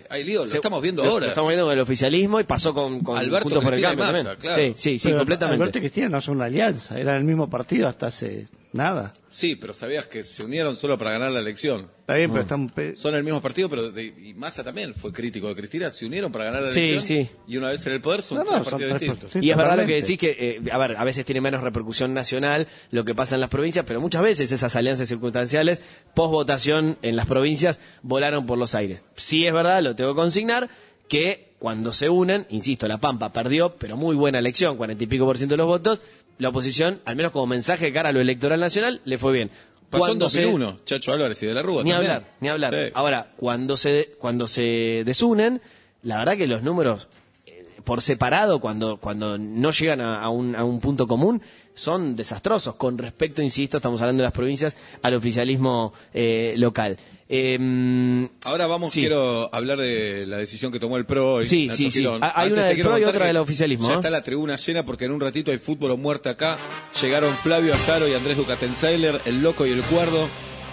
hay 0.10 0.24
lío, 0.24 0.40
lo 0.44 0.46
Se- 0.50 0.58
estamos 0.58 0.82
viendo 0.82 1.04
lo- 1.04 1.12
ahora. 1.12 1.26
Lo 1.26 1.30
estamos 1.30 1.50
viendo 1.50 1.66
con 1.66 1.74
el 1.74 1.80
oficialismo 1.80 2.40
y 2.40 2.44
pasó 2.44 2.74
con, 2.74 3.02
con 3.02 3.18
Alberto 3.18 3.44
Juntos 3.46 3.64
por 3.64 3.74
el 3.74 3.82
Cambio 3.82 4.06
Massa, 4.06 4.18
también. 4.24 4.38
claro. 4.40 4.62
Sí, 4.62 4.74
sí, 4.76 5.00
sí, 5.00 5.08
Pero 5.10 5.18
completamente. 5.20 5.62
Alberto 5.62 5.78
y 5.78 5.82
Cristina 5.82 6.10
no 6.10 6.22
son 6.22 6.36
una 6.38 6.46
alianza, 6.46 7.00
eran 7.00 7.18
el 7.18 7.24
mismo 7.24 7.50
partido 7.50 7.88
hasta 7.88 8.08
hace 8.08 8.48
Nada. 8.72 9.14
Sí, 9.32 9.56
pero 9.56 9.74
sabías 9.74 10.06
que 10.06 10.24
se 10.24 10.44
unieron 10.44 10.76
solo 10.76 10.98
para 10.98 11.12
ganar 11.12 11.32
la 11.32 11.40
elección. 11.40 11.88
Está 12.02 12.16
bien, 12.16 12.30
pero 12.30 12.42
están... 12.44 12.70
pe- 12.70 12.96
Son 12.98 13.16
el 13.16 13.24
mismo 13.24 13.42
partido, 13.42 13.68
pero 13.70 13.92
de- 13.92 14.04
y 14.06 14.34
Massa 14.36 14.64
también 14.64 14.94
fue 14.94 15.12
crítico 15.12 15.48
de 15.48 15.56
Cristina. 15.56 15.90
Se 15.90 16.06
unieron 16.06 16.32
para 16.32 16.46
ganar 16.46 16.62
la 16.64 16.72
Sí, 16.72 16.92
elección. 16.92 17.26
sí. 17.28 17.32
Y 17.48 17.58
una 17.58 17.70
vez 17.70 17.84
en 17.88 17.94
el 17.94 18.02
poder 18.02 18.22
son 18.22 18.38
No, 18.40 18.44
no, 18.44 18.50
tres 18.52 18.64
son 18.64 18.72
partidos 18.72 18.90
tres 18.90 19.00
distintos. 19.02 19.24
partidos. 19.24 19.42
Sí, 19.44 19.48
y 19.48 19.52
es 19.52 19.58
verdad 19.58 19.72
lo 19.78 19.86
que 19.88 20.00
totalmente. 20.02 20.12
decís 20.14 20.20
que, 20.20 20.62
eh, 20.68 20.72
a 20.72 20.78
ver, 20.78 20.98
a 20.98 21.04
veces 21.04 21.26
tiene 21.26 21.42
menos 21.42 21.62
repercusión 21.64 22.14
nacional 22.14 22.68
lo 22.92 23.06
que 23.06 23.16
pasa 23.16 23.36
en 23.36 23.42
las 23.42 23.50
provincias, 23.50 23.86
pero 23.88 24.02
muchas 24.02 24.22
veces 24.22 24.52
esas 24.52 24.76
alianzas 24.76 25.08
circunstanciales, 25.08 25.82
post 26.14 26.32
votación 26.32 26.98
en 27.02 27.16
las 27.16 27.26
provincias, 27.26 27.80
volaron 28.04 28.46
por 28.46 28.58
los 28.60 28.76
aires. 28.76 29.04
Sí 29.16 29.48
es 29.48 29.54
verdad, 29.54 29.82
lo 29.82 29.96
tengo 29.96 30.12
que 30.14 30.18
consignar, 30.18 30.70
que 31.08 31.50
cuando 31.60 31.92
se 31.92 32.08
unen, 32.08 32.46
insisto, 32.50 32.88
La 32.88 33.00
Pampa 33.00 33.34
perdió, 33.34 33.76
pero 33.76 33.98
muy 33.98 34.16
buena 34.16 34.40
elección, 34.40 34.78
cuarenta 34.78 35.04
y 35.04 35.08
pico 35.08 35.26
por 35.26 35.38
ciento 35.38 35.54
de 35.54 35.58
los 35.58 35.68
votos, 35.68 36.02
la 36.40 36.50
oposición, 36.50 37.00
al 37.06 37.16
menos 37.16 37.32
como 37.32 37.46
mensaje 37.46 37.86
de 37.86 37.94
cara 37.94 38.10
a 38.10 38.12
lo 38.12 38.20
electoral 38.20 38.60
nacional, 38.60 39.02
le 39.06 39.18
fue 39.20 39.32
bien. 39.34 39.50
Pasó 39.90 40.06
en 40.06 40.10
Cuando 40.12 40.30
se- 40.30 40.42
2001, 40.42 40.80
Chacho 40.86 41.12
Álvarez 41.14 41.42
y 41.44 41.46
de 41.48 41.54
la 41.54 41.62
Rúa. 41.62 41.84
Ni 41.84 41.92
también. 41.92 42.12
hablar, 42.12 42.32
ni 42.40 42.50
hablar. 42.50 42.74
Sí. 42.74 42.92
Ahora, 42.96 43.32
cuando 43.38 43.76
se, 43.78 44.16
cuando 44.20 44.48
se 44.48 45.04
desunen, 45.06 45.62
la 46.04 46.18
verdad 46.20 46.38
que 46.38 46.48
los 46.48 46.64
números 46.64 47.08
eh, 47.46 47.66
por 47.84 48.02
separado, 48.02 48.60
cuando, 48.60 48.98
cuando 48.98 49.38
no 49.38 49.72
llegan 49.72 50.00
a, 50.02 50.22
a 50.22 50.30
un, 50.30 50.56
a 50.56 50.64
un 50.64 50.80
punto 50.80 51.08
común, 51.08 51.42
son 51.80 52.16
desastrosos. 52.16 52.76
Con 52.76 52.98
respecto, 52.98 53.42
insisto, 53.42 53.78
estamos 53.78 54.02
hablando 54.02 54.22
de 54.22 54.26
las 54.26 54.34
provincias, 54.34 54.76
al 55.02 55.14
oficialismo 55.14 55.94
eh, 56.14 56.54
local. 56.58 56.98
Eh, 57.32 58.28
Ahora 58.44 58.66
vamos, 58.68 58.92
Sí. 58.92 59.02
quiero 59.02 59.54
hablar 59.54 59.78
de 59.78 60.26
la 60.26 60.38
decisión 60.38 60.72
que 60.72 60.80
tomó 60.80 60.98
el 60.98 61.06
PRO 61.06 61.36
hoy. 61.36 61.48
Sí, 61.48 61.70
sí, 61.72 61.92
sí. 61.92 62.06
Hay 62.06 62.20
Antes 62.22 62.52
una 62.54 62.66
del 62.66 62.82
PRO 62.82 62.98
y 62.98 63.04
otra 63.04 63.28
del 63.28 63.38
oficialismo, 63.38 63.88
Ya 63.88 63.94
¿no? 63.94 64.00
está 64.00 64.10
la 64.10 64.24
tribuna 64.24 64.56
llena 64.58 64.84
porque 64.86 65.06
en 65.06 65.12
un 65.12 65.22
ratito 65.22 65.52
hay 65.52 65.58
fútbol 65.60 65.92
o 65.92 65.98
muerte 65.98 66.30
acá. 66.30 66.58
Llegaron 67.02 67.34
Flavio 67.36 67.74
Azaro 67.76 68.08
y 68.08 68.14
Andrés 68.14 68.36
Ducatenseiler, 68.38 69.22
el 69.26 69.42
loco 69.42 69.66
y 69.68 69.72
el 69.72 69.82
cuerdo. 69.84 70.28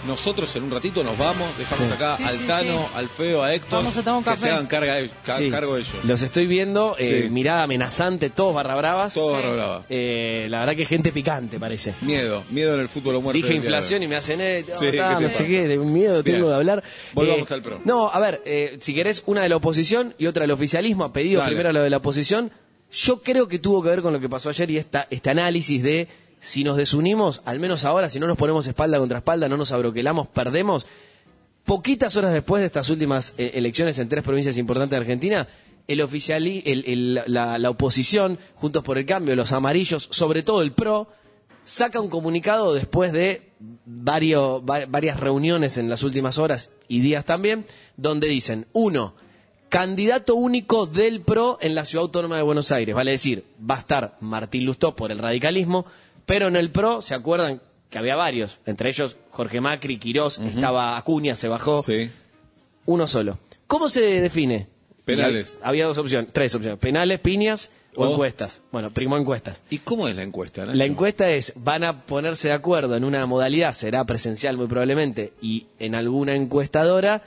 Nosotros 0.07 0.55
en 0.55 0.63
un 0.63 0.71
ratito 0.71 1.03
nos 1.03 1.17
vamos, 1.17 1.47
dejamos 1.57 1.87
Sí. 1.87 1.93
acá 1.93 2.17
Sí, 2.17 2.23
al 2.23 2.37
sí, 2.37 2.43
Tano, 2.47 2.79
sí. 2.79 2.85
al 2.95 3.09
Feo, 3.09 3.43
a 3.43 3.53
Héctor. 3.53 3.71
Vamos 3.79 3.97
a 3.97 4.01
tomar 4.03 4.17
un 4.19 4.23
que 4.23 4.29
café. 4.31 4.41
se 4.41 4.51
hagan 4.51 4.67
carga, 4.67 4.95
ca- 5.23 5.37
sí. 5.37 5.49
cargo 5.51 5.75
ellos. 5.77 5.89
Los 6.03 6.21
estoy 6.21 6.47
viendo, 6.47 6.95
eh, 6.97 7.23
Sí. 7.25 7.29
mirada 7.29 7.63
amenazante, 7.63 8.29
todos 8.29 8.55
barra 8.55 8.75
bravas. 8.75 9.13
Todo 9.13 9.35
Sí. 9.35 9.41
barra 9.43 9.53
brava. 9.55 9.85
Eh, 9.89 10.47
la 10.49 10.59
verdad 10.61 10.75
que 10.75 10.85
gente 10.85 11.11
picante 11.11 11.59
parece. 11.59 11.93
Miedo, 12.01 12.43
miedo 12.49 12.73
en 12.75 12.81
el 12.81 12.89
fútbol 12.89 13.15
o 13.15 13.21
muerte. 13.21 13.37
Dije 13.37 13.49
de 13.49 13.55
inflación 13.55 14.01
y 14.03 14.07
me 14.07 14.15
hacen, 14.15 14.39
eh, 14.41 14.63
Sí, 14.67 14.85
¿qué 14.85 14.91
te 14.91 14.97
no 14.97 15.29
sé 15.29 15.45
qué, 15.45 15.67
de 15.67 15.77
miedo 15.77 16.23
Bien. 16.23 16.37
tengo 16.37 16.49
de 16.49 16.55
hablar. 16.55 16.83
Volvamos 17.13 17.51
Eh, 17.51 17.53
al 17.53 17.61
PRO. 17.61 17.79
No, 17.83 18.07
a 18.09 18.19
ver, 18.19 18.41
eh, 18.45 18.77
si 18.81 18.95
querés, 18.95 19.23
una 19.25 19.41
de 19.41 19.49
la 19.49 19.57
oposición 19.57 20.15
y 20.17 20.25
otra 20.27 20.41
del 20.43 20.51
oficialismo, 20.51 21.03
ha 21.03 21.11
pedido 21.13 21.39
Dale. 21.41 21.51
primero 21.51 21.71
lo 21.73 21.81
de 21.81 21.89
la 21.89 21.97
oposición. 21.97 22.51
Yo 22.91 23.21
creo 23.21 23.47
que 23.49 23.59
tuvo 23.59 23.83
que 23.83 23.89
ver 23.89 24.01
con 24.01 24.13
lo 24.13 24.19
que 24.21 24.29
pasó 24.29 24.49
ayer 24.49 24.71
y 24.71 24.77
esta, 24.77 25.07
este 25.09 25.29
análisis 25.29 25.83
de 25.83 26.07
si 26.39 26.63
nos 26.63 26.77
desunimos, 26.77 27.41
al 27.45 27.59
menos 27.59 27.83
ahora, 27.85 28.09
si 28.09 28.19
no 28.19 28.27
nos 28.27 28.37
ponemos 28.37 28.67
espalda 28.67 28.99
contra 28.99 29.19
espalda, 29.19 29.47
no 29.49 29.57
nos 29.57 29.71
abroquelamos, 29.71 30.27
perdemos. 30.27 30.85
Poquitas 31.65 32.15
horas 32.15 32.33
después 32.33 32.61
de 32.61 32.67
estas 32.67 32.89
últimas 32.89 33.33
eh, 33.37 33.51
elecciones 33.55 33.99
en 33.99 34.07
tres 34.07 34.23
provincias 34.23 34.57
importantes 34.57 34.91
de 34.91 35.01
Argentina, 35.01 35.47
el 35.87 36.01
oficiali, 36.01 36.63
el- 36.65 37.21
la, 37.27 37.57
la 37.57 37.69
oposición, 37.69 38.37
Juntos 38.55 38.83
por 38.83 38.97
el 38.97 39.05
Cambio, 39.05 39.35
los 39.35 39.51
amarillos, 39.51 40.07
sobre 40.11 40.43
todo 40.43 40.61
el 40.61 40.71
PRO, 40.73 41.07
saca 41.63 41.99
un 41.99 42.09
comunicado 42.09 42.73
después 42.73 43.11
de 43.11 43.49
varias 43.85 45.19
reuniones 45.19 45.77
en 45.77 45.89
las 45.89 46.03
últimas 46.03 46.37
horas 46.37 46.69
y 46.87 46.99
días 47.01 47.25
también, 47.25 47.65
donde 47.97 48.27
dicen, 48.27 48.67
uno, 48.73 49.13
candidato 49.69 50.35
único 50.35 50.85
del 50.85 51.21
PRO 51.21 51.57
en 51.61 51.75
la 51.75 51.83
Ciudad 51.83 52.03
Autónoma 52.03 52.37
de 52.37 52.43
Buenos 52.43 52.71
Aires, 52.71 52.95
vale 52.95 53.11
decir, 53.11 53.43
va 53.69 53.75
a 53.75 53.79
estar 53.79 54.17
Martín 54.21 54.65
Lustó 54.65 54.95
por 54.95 55.11
el 55.11 55.19
radicalismo, 55.19 55.85
pero 56.27 56.47
en 56.47 56.55
el 56.55 56.69
PRO, 56.69 57.01
¿se 57.01 57.15
acuerdan? 57.15 57.59
Que 57.89 57.97
había 57.97 58.15
varios, 58.15 58.59
entre 58.67 58.89
ellos 58.89 59.17
Jorge 59.31 59.61
Macri, 59.61 59.97
Quirós, 59.97 60.37
estaba 60.39 60.97
Acuña, 60.97 61.33
se 61.33 61.47
bajó, 61.47 61.81
Sí. 61.81 62.11
uno 62.85 63.07
solo. 63.07 63.39
¿Cómo 63.65 63.89
se 63.89 64.01
define? 64.21 64.67
Penales. 65.05 65.57
Había 65.63 65.85
dos 65.85 65.97
opciones, 65.97 66.31
tres 66.33 66.53
opciones, 66.53 66.79
penales, 66.79 67.19
piñas 67.21 67.71
o 67.95 68.03
O- 68.05 68.11
encuestas. 68.11 68.61
Bueno, 68.73 68.91
primo 68.91 69.17
encuestas. 69.17 69.63
¿Y 69.69 69.77
cómo 69.79 70.07
es 70.09 70.15
la 70.17 70.23
encuesta? 70.23 70.65
Nacho? 70.65 70.77
La 70.77 70.83
encuesta 70.83 71.29
es, 71.31 71.53
van 71.55 71.85
a 71.85 72.01
ponerse 72.01 72.49
de 72.49 72.53
acuerdo 72.55 72.95
en 72.97 73.05
una 73.05 73.25
modalidad, 73.25 73.71
será 73.71 74.03
presencial 74.05 74.57
muy 74.57 74.67
probablemente, 74.67 75.31
y 75.41 75.67
en 75.79 75.95
alguna 75.95 76.35
encuestadora 76.35 77.23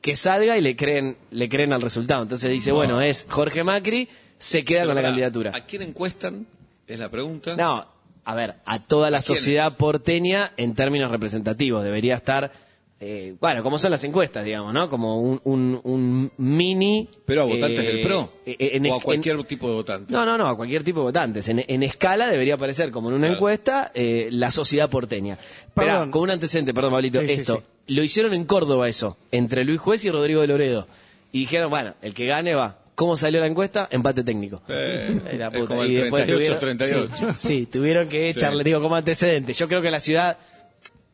que 0.00 0.16
salga 0.16 0.58
y 0.58 0.62
le 0.62 0.74
creen, 0.74 1.16
le 1.30 1.48
creen 1.48 1.72
al 1.72 1.80
resultado. 1.82 2.22
Entonces 2.24 2.50
dice, 2.50 2.70
No. 2.70 2.76
bueno, 2.76 3.00
es 3.00 3.24
Jorge 3.28 3.62
Macri, 3.62 4.08
se 4.38 4.64
queda 4.64 4.80
Pero 4.80 4.88
con 4.94 4.96
la 4.96 5.02
candidatura. 5.02 5.52
¿A 5.54 5.64
quién 5.64 5.82
encuestan? 5.82 6.46
Es 6.88 6.98
la 6.98 7.08
pregunta. 7.08 7.54
No, 7.56 7.86
a 8.26 8.34
ver, 8.34 8.56
a 8.66 8.80
toda 8.80 9.10
la 9.10 9.22
sociedad 9.22 9.76
porteña 9.76 10.52
en 10.56 10.74
términos 10.74 11.10
representativos. 11.10 11.82
Debería 11.84 12.16
estar, 12.16 12.52
eh, 13.00 13.36
bueno, 13.40 13.62
como 13.62 13.78
son 13.78 13.90
las 13.92 14.02
encuestas, 14.04 14.44
digamos, 14.44 14.74
¿no? 14.74 14.90
Como 14.90 15.20
un, 15.20 15.40
un, 15.44 15.80
un 15.84 16.32
mini... 16.36 17.08
Pero 17.24 17.42
a 17.42 17.44
votantes 17.44 17.80
eh, 17.80 17.82
del 17.84 18.02
PRO. 18.02 18.32
eh, 18.44 18.56
en- 18.58 18.86
o 18.86 18.94
a 18.94 18.96
en- 18.96 19.02
cualquier 19.02 19.44
tipo 19.44 19.68
de 19.68 19.74
votante. 19.74 20.12
no, 20.12 20.26
no, 20.26 20.36
no, 20.36 20.48
a 20.48 20.56
cualquier 20.56 20.82
tipo 20.82 21.00
de 21.00 21.04
votantes. 21.04 21.48
En, 21.48 21.64
en 21.68 21.82
escala 21.82 22.26
debería 22.28 22.54
aparecer, 22.54 22.90
como 22.90 23.08
en 23.10 23.14
una 23.14 23.26
Claro. 23.28 23.34
encuesta, 23.38 23.92
eh, 23.94 24.28
la 24.32 24.50
sociedad 24.50 24.90
porteña. 24.90 25.38
Pero 25.74 25.86
Perdón. 25.88 26.10
con 26.10 26.22
un 26.22 26.30
antecedente, 26.32 26.74
perdón, 26.74 26.92
Pablito, 26.92 27.20
Sí, 27.20 27.26
sí, 27.28 27.32
esto. 27.34 27.62
sí. 27.86 27.94
Lo 27.94 28.02
hicieron 28.02 28.34
en 28.34 28.44
Córdoba 28.44 28.88
eso, 28.88 29.16
entre 29.30 29.64
Luis 29.64 29.78
Juez 29.80 30.04
y 30.04 30.10
Rodrigo 30.10 30.40
de 30.40 30.48
Loredo. 30.48 30.88
Y 31.30 31.40
dijeron, 31.40 31.70
bueno, 31.70 31.94
el 32.02 32.12
que 32.14 32.26
gane 32.26 32.54
va. 32.56 32.78
¿Cómo 32.96 33.16
salió 33.16 33.40
la 33.40 33.46
encuesta? 33.46 33.86
Empate 33.92 34.24
técnico. 34.24 34.62
Eh, 34.68 35.20
Ay, 35.30 35.38
la 35.38 35.46
es 35.48 35.52
puta. 35.52 35.66
como 35.68 35.82
el 35.84 35.90
Y 35.92 35.94
después 35.96 36.26
38, 36.26 36.58
tuvieron- 36.58 36.78
38. 36.78 37.34
Sí, 37.38 37.48
sí, 37.48 37.66
tuvieron 37.66 38.08
que 38.08 38.28
echarle, 38.30 38.64
digo, 38.64 38.80
como 38.80 38.96
antecedente. 38.96 39.52
Yo 39.52 39.68
creo 39.68 39.80
que 39.82 39.90
la 39.90 40.00
ciudad, 40.00 40.38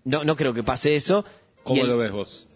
no, 0.04 0.24
no 0.24 0.34
creo 0.36 0.54
que 0.54 0.62
pase 0.62 0.94
eso. 0.96 1.24
¿Cómo 1.64 1.82
el- 1.82 1.88
lo 1.88 1.98
ves 1.98 2.12
vos? 2.12 2.46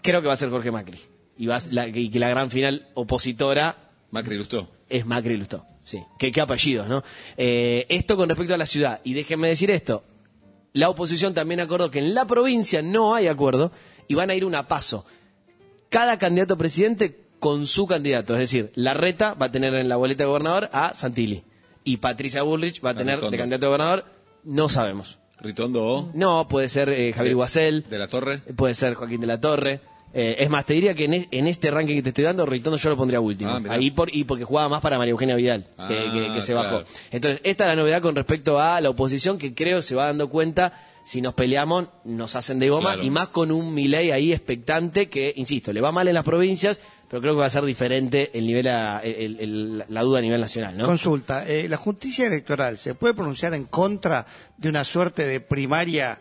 Creo 0.00 0.20
que 0.22 0.28
va 0.28 0.34
a 0.34 0.36
ser 0.38 0.48
Jorge 0.50 0.70
Macri. 0.70 0.98
Y, 1.36 1.46
va, 1.46 1.56
a- 1.56 1.62
la, 1.70 1.88
y 1.88 2.08
que 2.10 2.18
la 2.20 2.28
gran 2.28 2.50
final 2.50 2.88
opositora 2.94 3.90
Macri 4.10 4.36
Lustó. 4.36 4.70
es 4.88 5.04
Macri 5.04 5.36
Lustó. 5.36 5.66
Sí. 5.84 6.02
¿Qué, 6.18 6.30
qué 6.32 6.40
apellidos, 6.40 6.88
¿no? 6.88 7.02
Eh, 7.36 7.84
esto 7.88 8.16
con 8.16 8.28
respecto 8.28 8.54
a 8.54 8.58
la 8.58 8.66
ciudad. 8.66 9.00
Y 9.04 9.14
déjenme 9.14 9.48
decir 9.48 9.70
esto. 9.70 10.04
La 10.72 10.88
oposición 10.88 11.34
también 11.34 11.60
acordó 11.60 11.90
que 11.90 11.98
en 11.98 12.14
la 12.14 12.24
provincia 12.26 12.80
no 12.80 13.14
hay 13.14 13.26
acuerdo 13.26 13.72
y 14.08 14.14
van 14.14 14.30
a 14.30 14.34
ir 14.34 14.44
una 14.44 14.60
a 14.60 14.68
paso. 14.68 15.04
Cada 15.88 16.18
candidato 16.18 16.54
a 16.54 16.58
presidente 16.58 17.23
con 17.44 17.66
su 17.66 17.86
candidato. 17.86 18.32
Es 18.32 18.40
decir, 18.40 18.72
la 18.74 18.94
reta 18.94 19.34
va 19.34 19.46
a 19.46 19.52
tener 19.52 19.74
en 19.74 19.90
la 19.90 19.96
boleta 19.96 20.22
de 20.24 20.28
gobernador 20.28 20.70
a 20.72 20.94
Santilli. 20.94 21.44
Y 21.84 21.98
Patricia 21.98 22.42
Bullrich 22.42 22.82
va 22.82 22.88
a 22.88 22.92
A 22.92 22.96
tener 22.96 23.16
Ritondo. 23.16 23.32
de 23.32 23.38
candidato 23.38 23.66
a 23.66 23.68
gobernador, 23.68 24.04
no 24.44 24.70
sabemos. 24.70 25.18
Ritondo 25.42 25.84
O. 25.84 26.10
No, 26.14 26.48
puede 26.48 26.70
ser 26.70 26.88
eh, 26.88 27.12
Javier 27.12 27.34
Guasel. 27.34 27.84
De 27.90 27.98
la 27.98 28.08
Torre. 28.08 28.38
Puede 28.56 28.72
ser 28.72 28.94
Joaquín 28.94 29.20
de 29.20 29.26
la 29.26 29.38
Torre. 29.42 29.80
Eh, 30.14 30.36
es 30.38 30.48
más, 30.48 30.64
te 30.64 30.72
diría 30.72 30.94
que 30.94 31.04
en, 31.04 31.12
es- 31.12 31.28
en 31.32 31.46
este 31.46 31.70
ranking 31.70 31.96
que 31.96 32.02
te 32.02 32.08
estoy 32.10 32.24
dando, 32.24 32.46
Ritondo 32.46 32.78
yo 32.78 32.88
lo 32.88 32.96
pondría 32.96 33.20
último. 33.20 33.50
Ah. 33.50 33.60
Ahí 33.68 33.90
por, 33.90 34.08
y 34.14 34.24
porque 34.24 34.44
jugaba 34.44 34.70
más 34.70 34.80
para 34.80 34.96
María 34.96 35.10
Eugenia 35.10 35.34
Vidal, 35.36 35.64
que, 35.64 35.72
Ah, 35.76 35.88
que- 35.88 36.32
que 36.34 36.40
se 36.40 36.52
claro. 36.54 36.70
bajó. 36.78 36.84
Entonces, 37.10 37.42
esta 37.44 37.64
es 37.64 37.68
la 37.68 37.76
novedad 37.76 38.00
con 38.00 38.14
respecto 38.16 38.58
a 38.58 38.80
la 38.80 38.88
oposición, 38.88 39.36
que 39.36 39.52
creo 39.54 39.82
se 39.82 39.94
va 39.94 40.06
dando 40.06 40.30
cuenta, 40.30 40.72
si 41.04 41.20
nos 41.20 41.34
peleamos, 41.34 41.88
nos 42.04 42.34
hacen 42.34 42.58
de 42.58 42.70
goma, 42.70 42.94
Claro. 42.94 43.02
y 43.04 43.10
más 43.10 43.28
con 43.28 43.52
un 43.52 43.74
Milei 43.74 44.10
ahí 44.10 44.32
expectante, 44.32 45.08
que, 45.10 45.32
insisto, 45.36 45.72
le 45.72 45.80
va 45.80 45.92
mal 45.92 46.08
en 46.08 46.14
las 46.14 46.24
provincias, 46.24 46.80
pero 47.08 47.20
creo 47.20 47.34
que 47.34 47.40
va 47.40 47.46
a 47.46 47.50
ser 47.50 47.64
diferente 47.64 48.30
el 48.32 48.46
nivel 48.46 48.66
a- 48.68 49.00
el- 49.04 49.38
el- 49.38 49.84
la 49.88 50.02
duda 50.02 50.18
a 50.20 50.22
nivel 50.22 50.40
nacional, 50.40 50.76
¿no? 50.76 50.86
Consulta, 50.86 51.46
eh, 51.46 51.68
¿la 51.68 51.76
justicia 51.76 52.26
electoral 52.26 52.78
se 52.78 52.94
puede 52.94 53.12
pronunciar 53.14 53.52
en 53.54 53.64
contra 53.66 54.26
de 54.56 54.68
una 54.68 54.82
suerte 54.84 55.26
de 55.26 55.40
primaria 55.40 56.20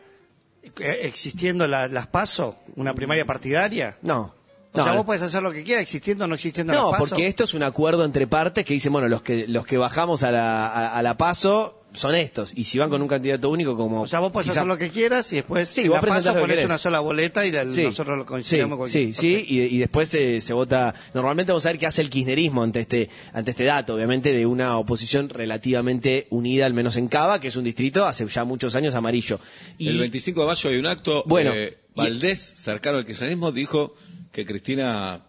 eh, 0.80 1.00
existiendo 1.04 1.68
la- 1.68 1.88
las 1.88 2.08
PASO, 2.08 2.58
una 2.75 2.94
primaria 2.94 3.25
partidaria? 3.25 3.98
No. 4.02 4.34
O 4.74 4.78
No, 4.78 4.84
sea, 4.84 4.94
no. 4.94 5.00
vos 5.00 5.06
podés 5.06 5.22
hacer 5.22 5.44
lo 5.44 5.52
que 5.52 5.63
quieras, 5.63 5.84
existiendo 5.84 6.25
o 6.25 6.28
no 6.28 6.36
existiendo 6.36 6.74
No, 6.74 6.84
las 6.92 7.00
PASO. 7.00 7.10
porque 7.10 7.28
esto 7.28 7.44
es 7.44 7.54
un 7.54 7.63
acuerdo 7.63 8.06
entre 8.06 8.28
partes 8.28 8.66
que 8.66 8.74
dicen, 8.74 8.92
bueno, 8.92 9.08
los 9.08 9.22
que 9.22 9.48
los 9.48 9.66
que 9.66 9.78
bajamos 9.78 10.24
a 10.24 10.32
la, 10.32 10.68
a, 10.68 10.98
a 10.98 11.02
la 11.04 11.16
paso 11.16 11.83
son 11.93 12.15
estos. 12.15 12.51
Y 12.55 12.63
si 12.63 12.77
van 12.79 12.89
con 12.89 13.01
un 13.01 13.07
candidato 13.07 13.50
único 13.50 13.77
como... 13.77 14.01
O 14.01 14.07
sea, 14.07 14.19
vos 14.19 14.31
podés 14.31 14.47
quizá- 14.47 14.59
hacer 14.62 14.67
lo 14.67 14.77
que 14.77 14.89
quieras 14.89 15.31
y 15.33 15.38
después 15.38 15.69
Sí, 15.69 15.88
vos 15.88 16.00
PASO 16.00 16.33
ponés 16.35 16.65
una 16.65 16.77
sola 16.77 17.00
boleta 17.00 17.45
y 17.45 17.51
la- 17.51 17.65
Sí, 17.65 17.83
nosotros 17.83 18.17
lo 18.17 18.23
sí, 18.23 18.27
consideramos 18.27 18.91
sí, 18.91 19.13
sí, 19.13 19.45
y, 19.47 19.62
y 19.62 19.77
después 19.79 20.09
se, 20.09 20.41
se 20.41 20.53
vota. 20.53 20.93
Normalmente 21.13 21.51
vamos 21.51 21.65
a 21.65 21.69
ver 21.69 21.79
qué 21.79 21.85
hace 21.88 22.01
el 22.01 22.09
kirchnerismo 22.09 22.63
ante 22.63 22.79
este 22.81 23.09
ante 23.31 23.51
este 23.51 23.63
dato, 23.65 23.95
obviamente 23.95 24.33
de 24.33 24.45
una 24.45 24.77
oposición 24.77 25.29
relativamente 25.29 26.27
unida, 26.31 26.65
al 26.65 26.73
menos 26.73 26.97
en 26.97 27.07
Cava, 27.07 27.39
que 27.39 27.47
es 27.50 27.55
un 27.55 27.63
distrito 27.63 28.05
hace 28.05 28.27
ya 28.27 28.43
muchos 28.43 28.75
años 28.75 28.95
amarillo. 28.95 29.39
Y 29.77 29.89
El 29.89 30.00
25 30.00 30.41
de 30.41 30.47
mayo 30.47 30.69
hay 30.69 30.77
un 30.77 30.88
acto. 30.88 31.23
Bueno, 31.25 31.53
eh, 31.53 31.77
Valdés, 31.95 32.53
cercano 32.57 32.97
al 32.97 33.05
kirchnerismo, 33.05 33.51
dijo 33.51 33.95
que 34.31 34.45
Cristina 34.45 35.21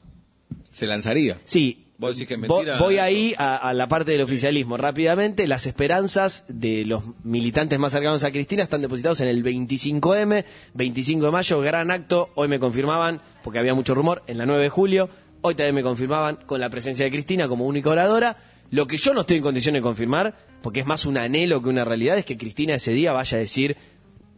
se 0.69 0.87
lanzaría. 0.87 1.39
Sí. 1.45 1.84
Vos 1.97 2.17
decís 2.17 2.29
que 2.29 2.37
mentira, 2.37 2.79
Voy 2.79 2.99
ahí 2.99 3.35
a, 3.39 3.57
a 3.57 3.73
la 3.73 3.89
parte 3.89 4.11
del 4.11 4.23
oficialismo. 4.23 4.77
Rápidamente, 4.77 5.47
las 5.47 5.67
esperanzas 5.67 6.45
de 6.49 6.85
los 6.85 7.05
militantes 7.23 7.79
más 7.79 7.93
cercanos 7.93 8.25
a 8.25 8.33
Cristina 8.33 8.65
están 8.65 8.83
depositados 8.83 9.21
en 9.21 9.29
el 9.29 9.45
25M, 9.45 10.45
25 10.75 11.27
de 11.27 11.31
mayo, 11.31 11.61
gran 11.61 11.91
acto. 11.93 12.31
Hoy 12.35 12.49
me 12.49 12.59
confirmaban, 12.59 13.21
porque 13.45 13.61
había 13.61 13.75
mucho 13.75 13.95
rumor, 13.95 14.25
en 14.27 14.39
la 14.39 14.47
9 14.47 14.65
de 14.65 14.71
julio. 14.71 15.09
Hoy 15.43 15.55
también 15.55 15.75
me 15.77 15.83
confirmaban 15.83 16.37
con 16.47 16.59
la 16.59 16.69
presencia 16.69 17.05
de 17.05 17.13
Cristina 17.13 17.49
como 17.49 17.67
única 17.67 17.91
oradora. 17.91 18.39
Lo 18.71 18.87
que 18.89 18.97
yo 18.97 19.15
no 19.15 19.21
estoy 19.21 19.37
en 19.37 19.43
condiciones 19.43 19.81
de 19.81 19.83
confirmar, 19.85 20.35
porque 20.63 20.81
es 20.81 20.87
más 20.87 21.07
un 21.07 21.17
anhelo 21.17 21.63
que 21.63 21.69
una 21.69 21.85
realidad, 21.85 22.19
es 22.19 22.25
que 22.25 22.37
Cristina 22.37 22.75
ese 22.75 22.93
día 22.93 23.13
vaya 23.13 23.37
a 23.37 23.41
decir, 23.41 23.77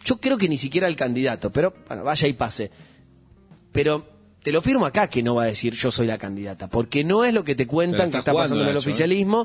yo 0.04 0.18
creo 0.18 0.36
que 0.36 0.48
ni 0.48 0.58
siquiera 0.58 0.88
el 0.88 0.96
candidato, 0.96 1.50
pero 1.50 1.72
bueno, 1.88 2.04
vaya 2.04 2.28
y 2.28 2.34
pase. 2.34 2.70
Pero 3.72 4.15
te 4.46 4.52
lo 4.52 4.62
firmo 4.62 4.86
acá 4.86 5.08
que 5.08 5.24
no 5.24 5.34
va 5.34 5.42
a 5.42 5.46
decir 5.46 5.74
yo 5.74 5.90
soy 5.90 6.06
la 6.06 6.18
candidata, 6.18 6.68
porque 6.68 7.02
no 7.02 7.24
es 7.24 7.34
lo 7.34 7.42
que 7.42 7.56
te 7.56 7.66
cuentan 7.66 8.12
que 8.12 8.18
está 8.18 8.32
pasando 8.32 8.62
en 8.62 8.68
el 8.68 8.76
¿eh? 8.76 8.78
oficialismo. 8.78 9.44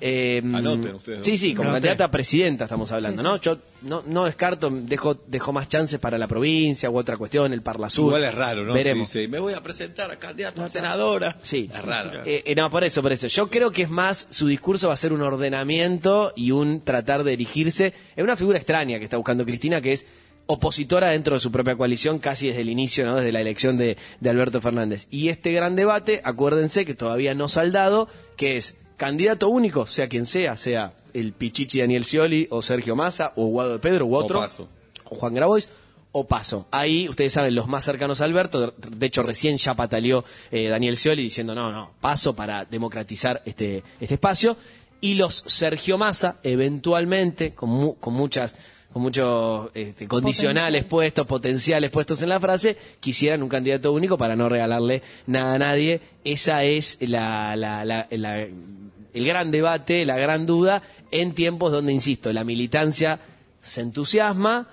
Eh, 0.00 0.40
Anoten 0.42 0.94
ustedes. 0.94 1.26
Sí, 1.26 1.36
sí, 1.36 1.54
como 1.54 1.68
Anoten. 1.68 1.82
candidata 1.82 2.04
a 2.04 2.10
presidenta 2.10 2.64
estamos 2.64 2.90
hablando, 2.90 3.22
¿no? 3.22 3.38
Yo 3.38 3.58
no, 3.82 4.02
no 4.06 4.24
descarto, 4.24 4.70
dejo, 4.70 5.18
dejo 5.26 5.52
más 5.52 5.68
chances 5.68 6.00
para 6.00 6.16
la 6.16 6.26
provincia 6.26 6.88
u 6.88 6.96
otra 6.96 7.18
cuestión, 7.18 7.52
el 7.52 7.60
Parla 7.60 7.90
Sur. 7.90 8.06
Igual 8.06 8.24
es 8.24 8.34
raro, 8.34 8.64
¿no? 8.64 8.72
Veremos. 8.72 9.12
Dice, 9.12 9.28
me 9.28 9.38
voy 9.38 9.52
a 9.52 9.62
presentar 9.62 10.10
a 10.10 10.18
candidata 10.18 10.64
a 10.64 10.68
senadora. 10.70 11.36
Sí. 11.42 11.68
Es 11.70 11.82
raro. 11.82 12.22
Eh, 12.24 12.42
eh, 12.46 12.54
no, 12.54 12.70
por 12.70 12.84
eso, 12.84 13.02
por 13.02 13.12
eso. 13.12 13.26
Yo 13.26 13.48
creo 13.48 13.70
que 13.70 13.82
es 13.82 13.90
más, 13.90 14.28
su 14.30 14.46
discurso 14.46 14.88
va 14.88 14.94
a 14.94 14.96
ser 14.96 15.12
un 15.12 15.20
ordenamiento 15.20 16.32
y 16.36 16.52
un 16.52 16.80
tratar 16.80 17.22
de 17.22 17.34
erigirse 17.34 17.92
en 18.16 18.24
una 18.24 18.34
figura 18.34 18.56
extraña 18.56 18.96
que 18.96 19.04
está 19.04 19.18
buscando 19.18 19.44
Cristina, 19.44 19.82
que 19.82 19.92
es 19.92 20.06
opositora 20.48 21.10
dentro 21.10 21.34
de 21.34 21.40
su 21.40 21.52
propia 21.52 21.76
coalición 21.76 22.18
casi 22.18 22.48
desde 22.48 22.62
el 22.62 22.70
inicio, 22.70 23.06
¿no? 23.06 23.14
desde 23.16 23.30
la 23.32 23.40
elección 23.40 23.78
de, 23.78 23.96
de 24.18 24.30
Alberto 24.30 24.60
Fernández. 24.60 25.06
Y 25.10 25.28
este 25.28 25.52
gran 25.52 25.76
debate, 25.76 26.20
acuérdense 26.24 26.84
que 26.84 26.94
todavía 26.94 27.34
no 27.34 27.48
saldado, 27.48 28.08
que 28.36 28.56
es 28.56 28.74
candidato 28.96 29.48
único, 29.48 29.86
sea 29.86 30.08
quien 30.08 30.26
sea, 30.26 30.56
sea 30.56 30.94
el 31.14 31.32
Pichichi 31.32 31.78
Daniel 31.80 32.04
Scioli 32.04 32.48
o 32.50 32.62
Sergio 32.62 32.96
Massa 32.96 33.32
o 33.36 33.46
Guado 33.46 33.72
de 33.74 33.78
Pedro 33.78 34.06
u 34.06 34.14
O 34.14 34.18
otro 34.18 34.40
Paso. 34.40 34.68
o 35.04 35.14
Juan 35.16 35.34
Grabois 35.34 35.68
o 36.12 36.26
Paso. 36.26 36.66
Ahí, 36.70 37.08
ustedes 37.08 37.32
saben, 37.34 37.54
los 37.54 37.68
más 37.68 37.84
cercanos 37.84 38.20
a 38.20 38.24
Alberto, 38.24 38.60
de- 38.72 38.72
de 38.96 39.06
hecho 39.06 39.22
recién 39.22 39.58
ya 39.58 39.74
pataleó 39.74 40.24
eh, 40.50 40.68
Daniel 40.68 40.96
Scioli 40.96 41.22
diciendo, 41.22 41.54
no, 41.54 41.70
no, 41.70 41.92
Paso 42.00 42.34
para 42.34 42.64
democratizar 42.64 43.42
este, 43.44 43.82
este 44.00 44.14
espacio. 44.14 44.56
Y 45.00 45.14
los 45.14 45.44
Sergio 45.46 45.96
Massa, 45.98 46.38
eventualmente, 46.42 47.52
con, 47.52 47.70
mu- 47.70 47.94
con 47.96 48.14
muchas 48.14 48.56
con 48.92 49.02
muchos 49.02 49.70
este, 49.74 50.08
condicionales 50.08 50.84
Potencial. 50.84 50.88
puestos, 50.88 51.26
potenciales 51.26 51.90
puestos 51.90 52.22
en 52.22 52.28
la 52.30 52.40
frase, 52.40 52.76
quisieran 53.00 53.42
un 53.42 53.48
candidato 53.48 53.92
único 53.92 54.16
para 54.18 54.34
no 54.34 54.48
regalarle 54.48 55.02
nada 55.26 55.54
a 55.54 55.58
nadie. 55.58 56.00
Esa 56.24 56.64
es 56.64 56.96
la, 57.00 57.54
la- 57.56 57.84
la- 57.84 58.06
la- 58.10 58.40
el 59.14 59.24
gran 59.26 59.50
debate, 59.50 60.04
la 60.06 60.16
gran 60.18 60.46
duda, 60.46 60.82
en 61.10 61.34
tiempos 61.34 61.72
donde, 61.72 61.92
insisto, 61.92 62.32
la 62.32 62.44
militancia 62.44 63.18
se 63.62 63.80
entusiasma, 63.82 64.68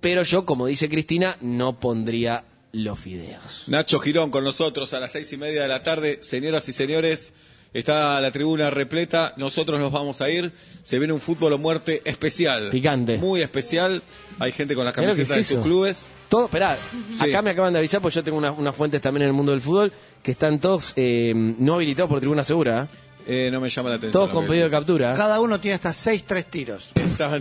pero 0.00 0.22
yo, 0.24 0.44
como 0.44 0.66
dice 0.66 0.88
Cristina, 0.88 1.36
no 1.40 1.78
pondría 1.78 2.44
los 2.72 2.98
fideos. 2.98 3.64
Nacho 3.68 3.98
Girón 4.00 4.30
con 4.30 4.44
nosotros 4.44 4.92
a 4.94 5.00
las 5.00 5.12
seis 5.12 5.32
y 5.32 5.36
media 5.36 5.62
de 5.62 5.68
la 5.68 5.82
tarde. 5.82 6.18
Señoras 6.22 6.68
y 6.68 6.72
señores, 6.72 7.32
está 7.72 8.20
la 8.20 8.30
tribuna 8.32 8.70
repleta. 8.70 9.34
Nosotros 9.36 9.78
nos 9.78 9.92
vamos 9.92 10.20
a 10.20 10.30
ir. 10.30 10.52
Se 10.82 10.98
viene 10.98 11.12
un 11.14 11.20
fútbol 11.20 11.52
o 11.52 11.58
muerte 11.58 12.02
especial. 12.04 12.70
Picante. 12.70 13.18
Muy 13.18 13.42
especial. 13.42 14.02
Hay 14.38 14.52
gente 14.52 14.74
con 14.74 14.84
las 14.84 14.94
camisetas 14.94 15.36
de 15.36 15.44
sus 15.44 15.60
clubes. 15.62 16.12
Todo, 16.28 16.46
esperá, 16.46 16.76
Sí. 17.10 17.28
acá 17.30 17.42
me 17.42 17.50
acaban 17.50 17.72
de 17.72 17.78
avisar, 17.78 18.00
porque 18.00 18.14
yo 18.16 18.24
tengo 18.24 18.38
una- 18.38 18.52
unas 18.52 18.74
fuentes 18.74 19.00
también 19.00 19.22
en 19.22 19.28
el 19.28 19.34
mundo 19.34 19.52
del 19.52 19.60
fútbol, 19.60 19.92
que 20.22 20.32
están 20.32 20.58
todos 20.60 20.92
eh, 20.96 21.32
no 21.34 21.74
habilitados 21.74 22.08
por 22.08 22.20
tribuna 22.20 22.42
segura, 22.42 22.82
¿eh? 22.82 23.46
Eh, 23.46 23.50
no 23.52 23.60
me 23.60 23.68
llama 23.68 23.88
la 23.90 23.94
atención. 23.96 24.12
todos 24.12 24.30
con 24.30 24.46
pedido 24.48 24.64
de 24.64 24.70
captura. 24.70 25.14
Cada 25.14 25.38
uno 25.40 25.60
tiene 25.60 25.76
hasta 25.76 25.92
seis, 25.92 26.24
tres 26.26 26.46
tiros. 26.46 26.88
Están 26.96 27.40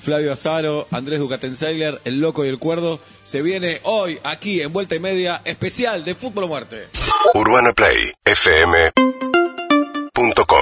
Flavio 0.00 0.32
Azaro, 0.32 0.86
Andrés 0.90 1.18
Ducatenseiler, 1.20 2.00
El 2.04 2.20
Loco 2.20 2.44
y 2.44 2.48
el 2.48 2.58
Cuerdo. 2.58 3.00
Se 3.24 3.42
viene 3.42 3.80
hoy, 3.84 4.18
aquí, 4.22 4.60
en 4.62 4.72
Vuelta 4.72 4.94
y 4.94 5.00
Media, 5.00 5.40
especial 5.44 6.04
de 6.04 6.14
Fútbol 6.14 6.44
o 6.44 6.48
Muerte. 6.48 6.88
Urbana 7.34 7.72
Play 7.72 8.12
fm 8.24 8.92
www.radiomaria.com. 10.24 10.53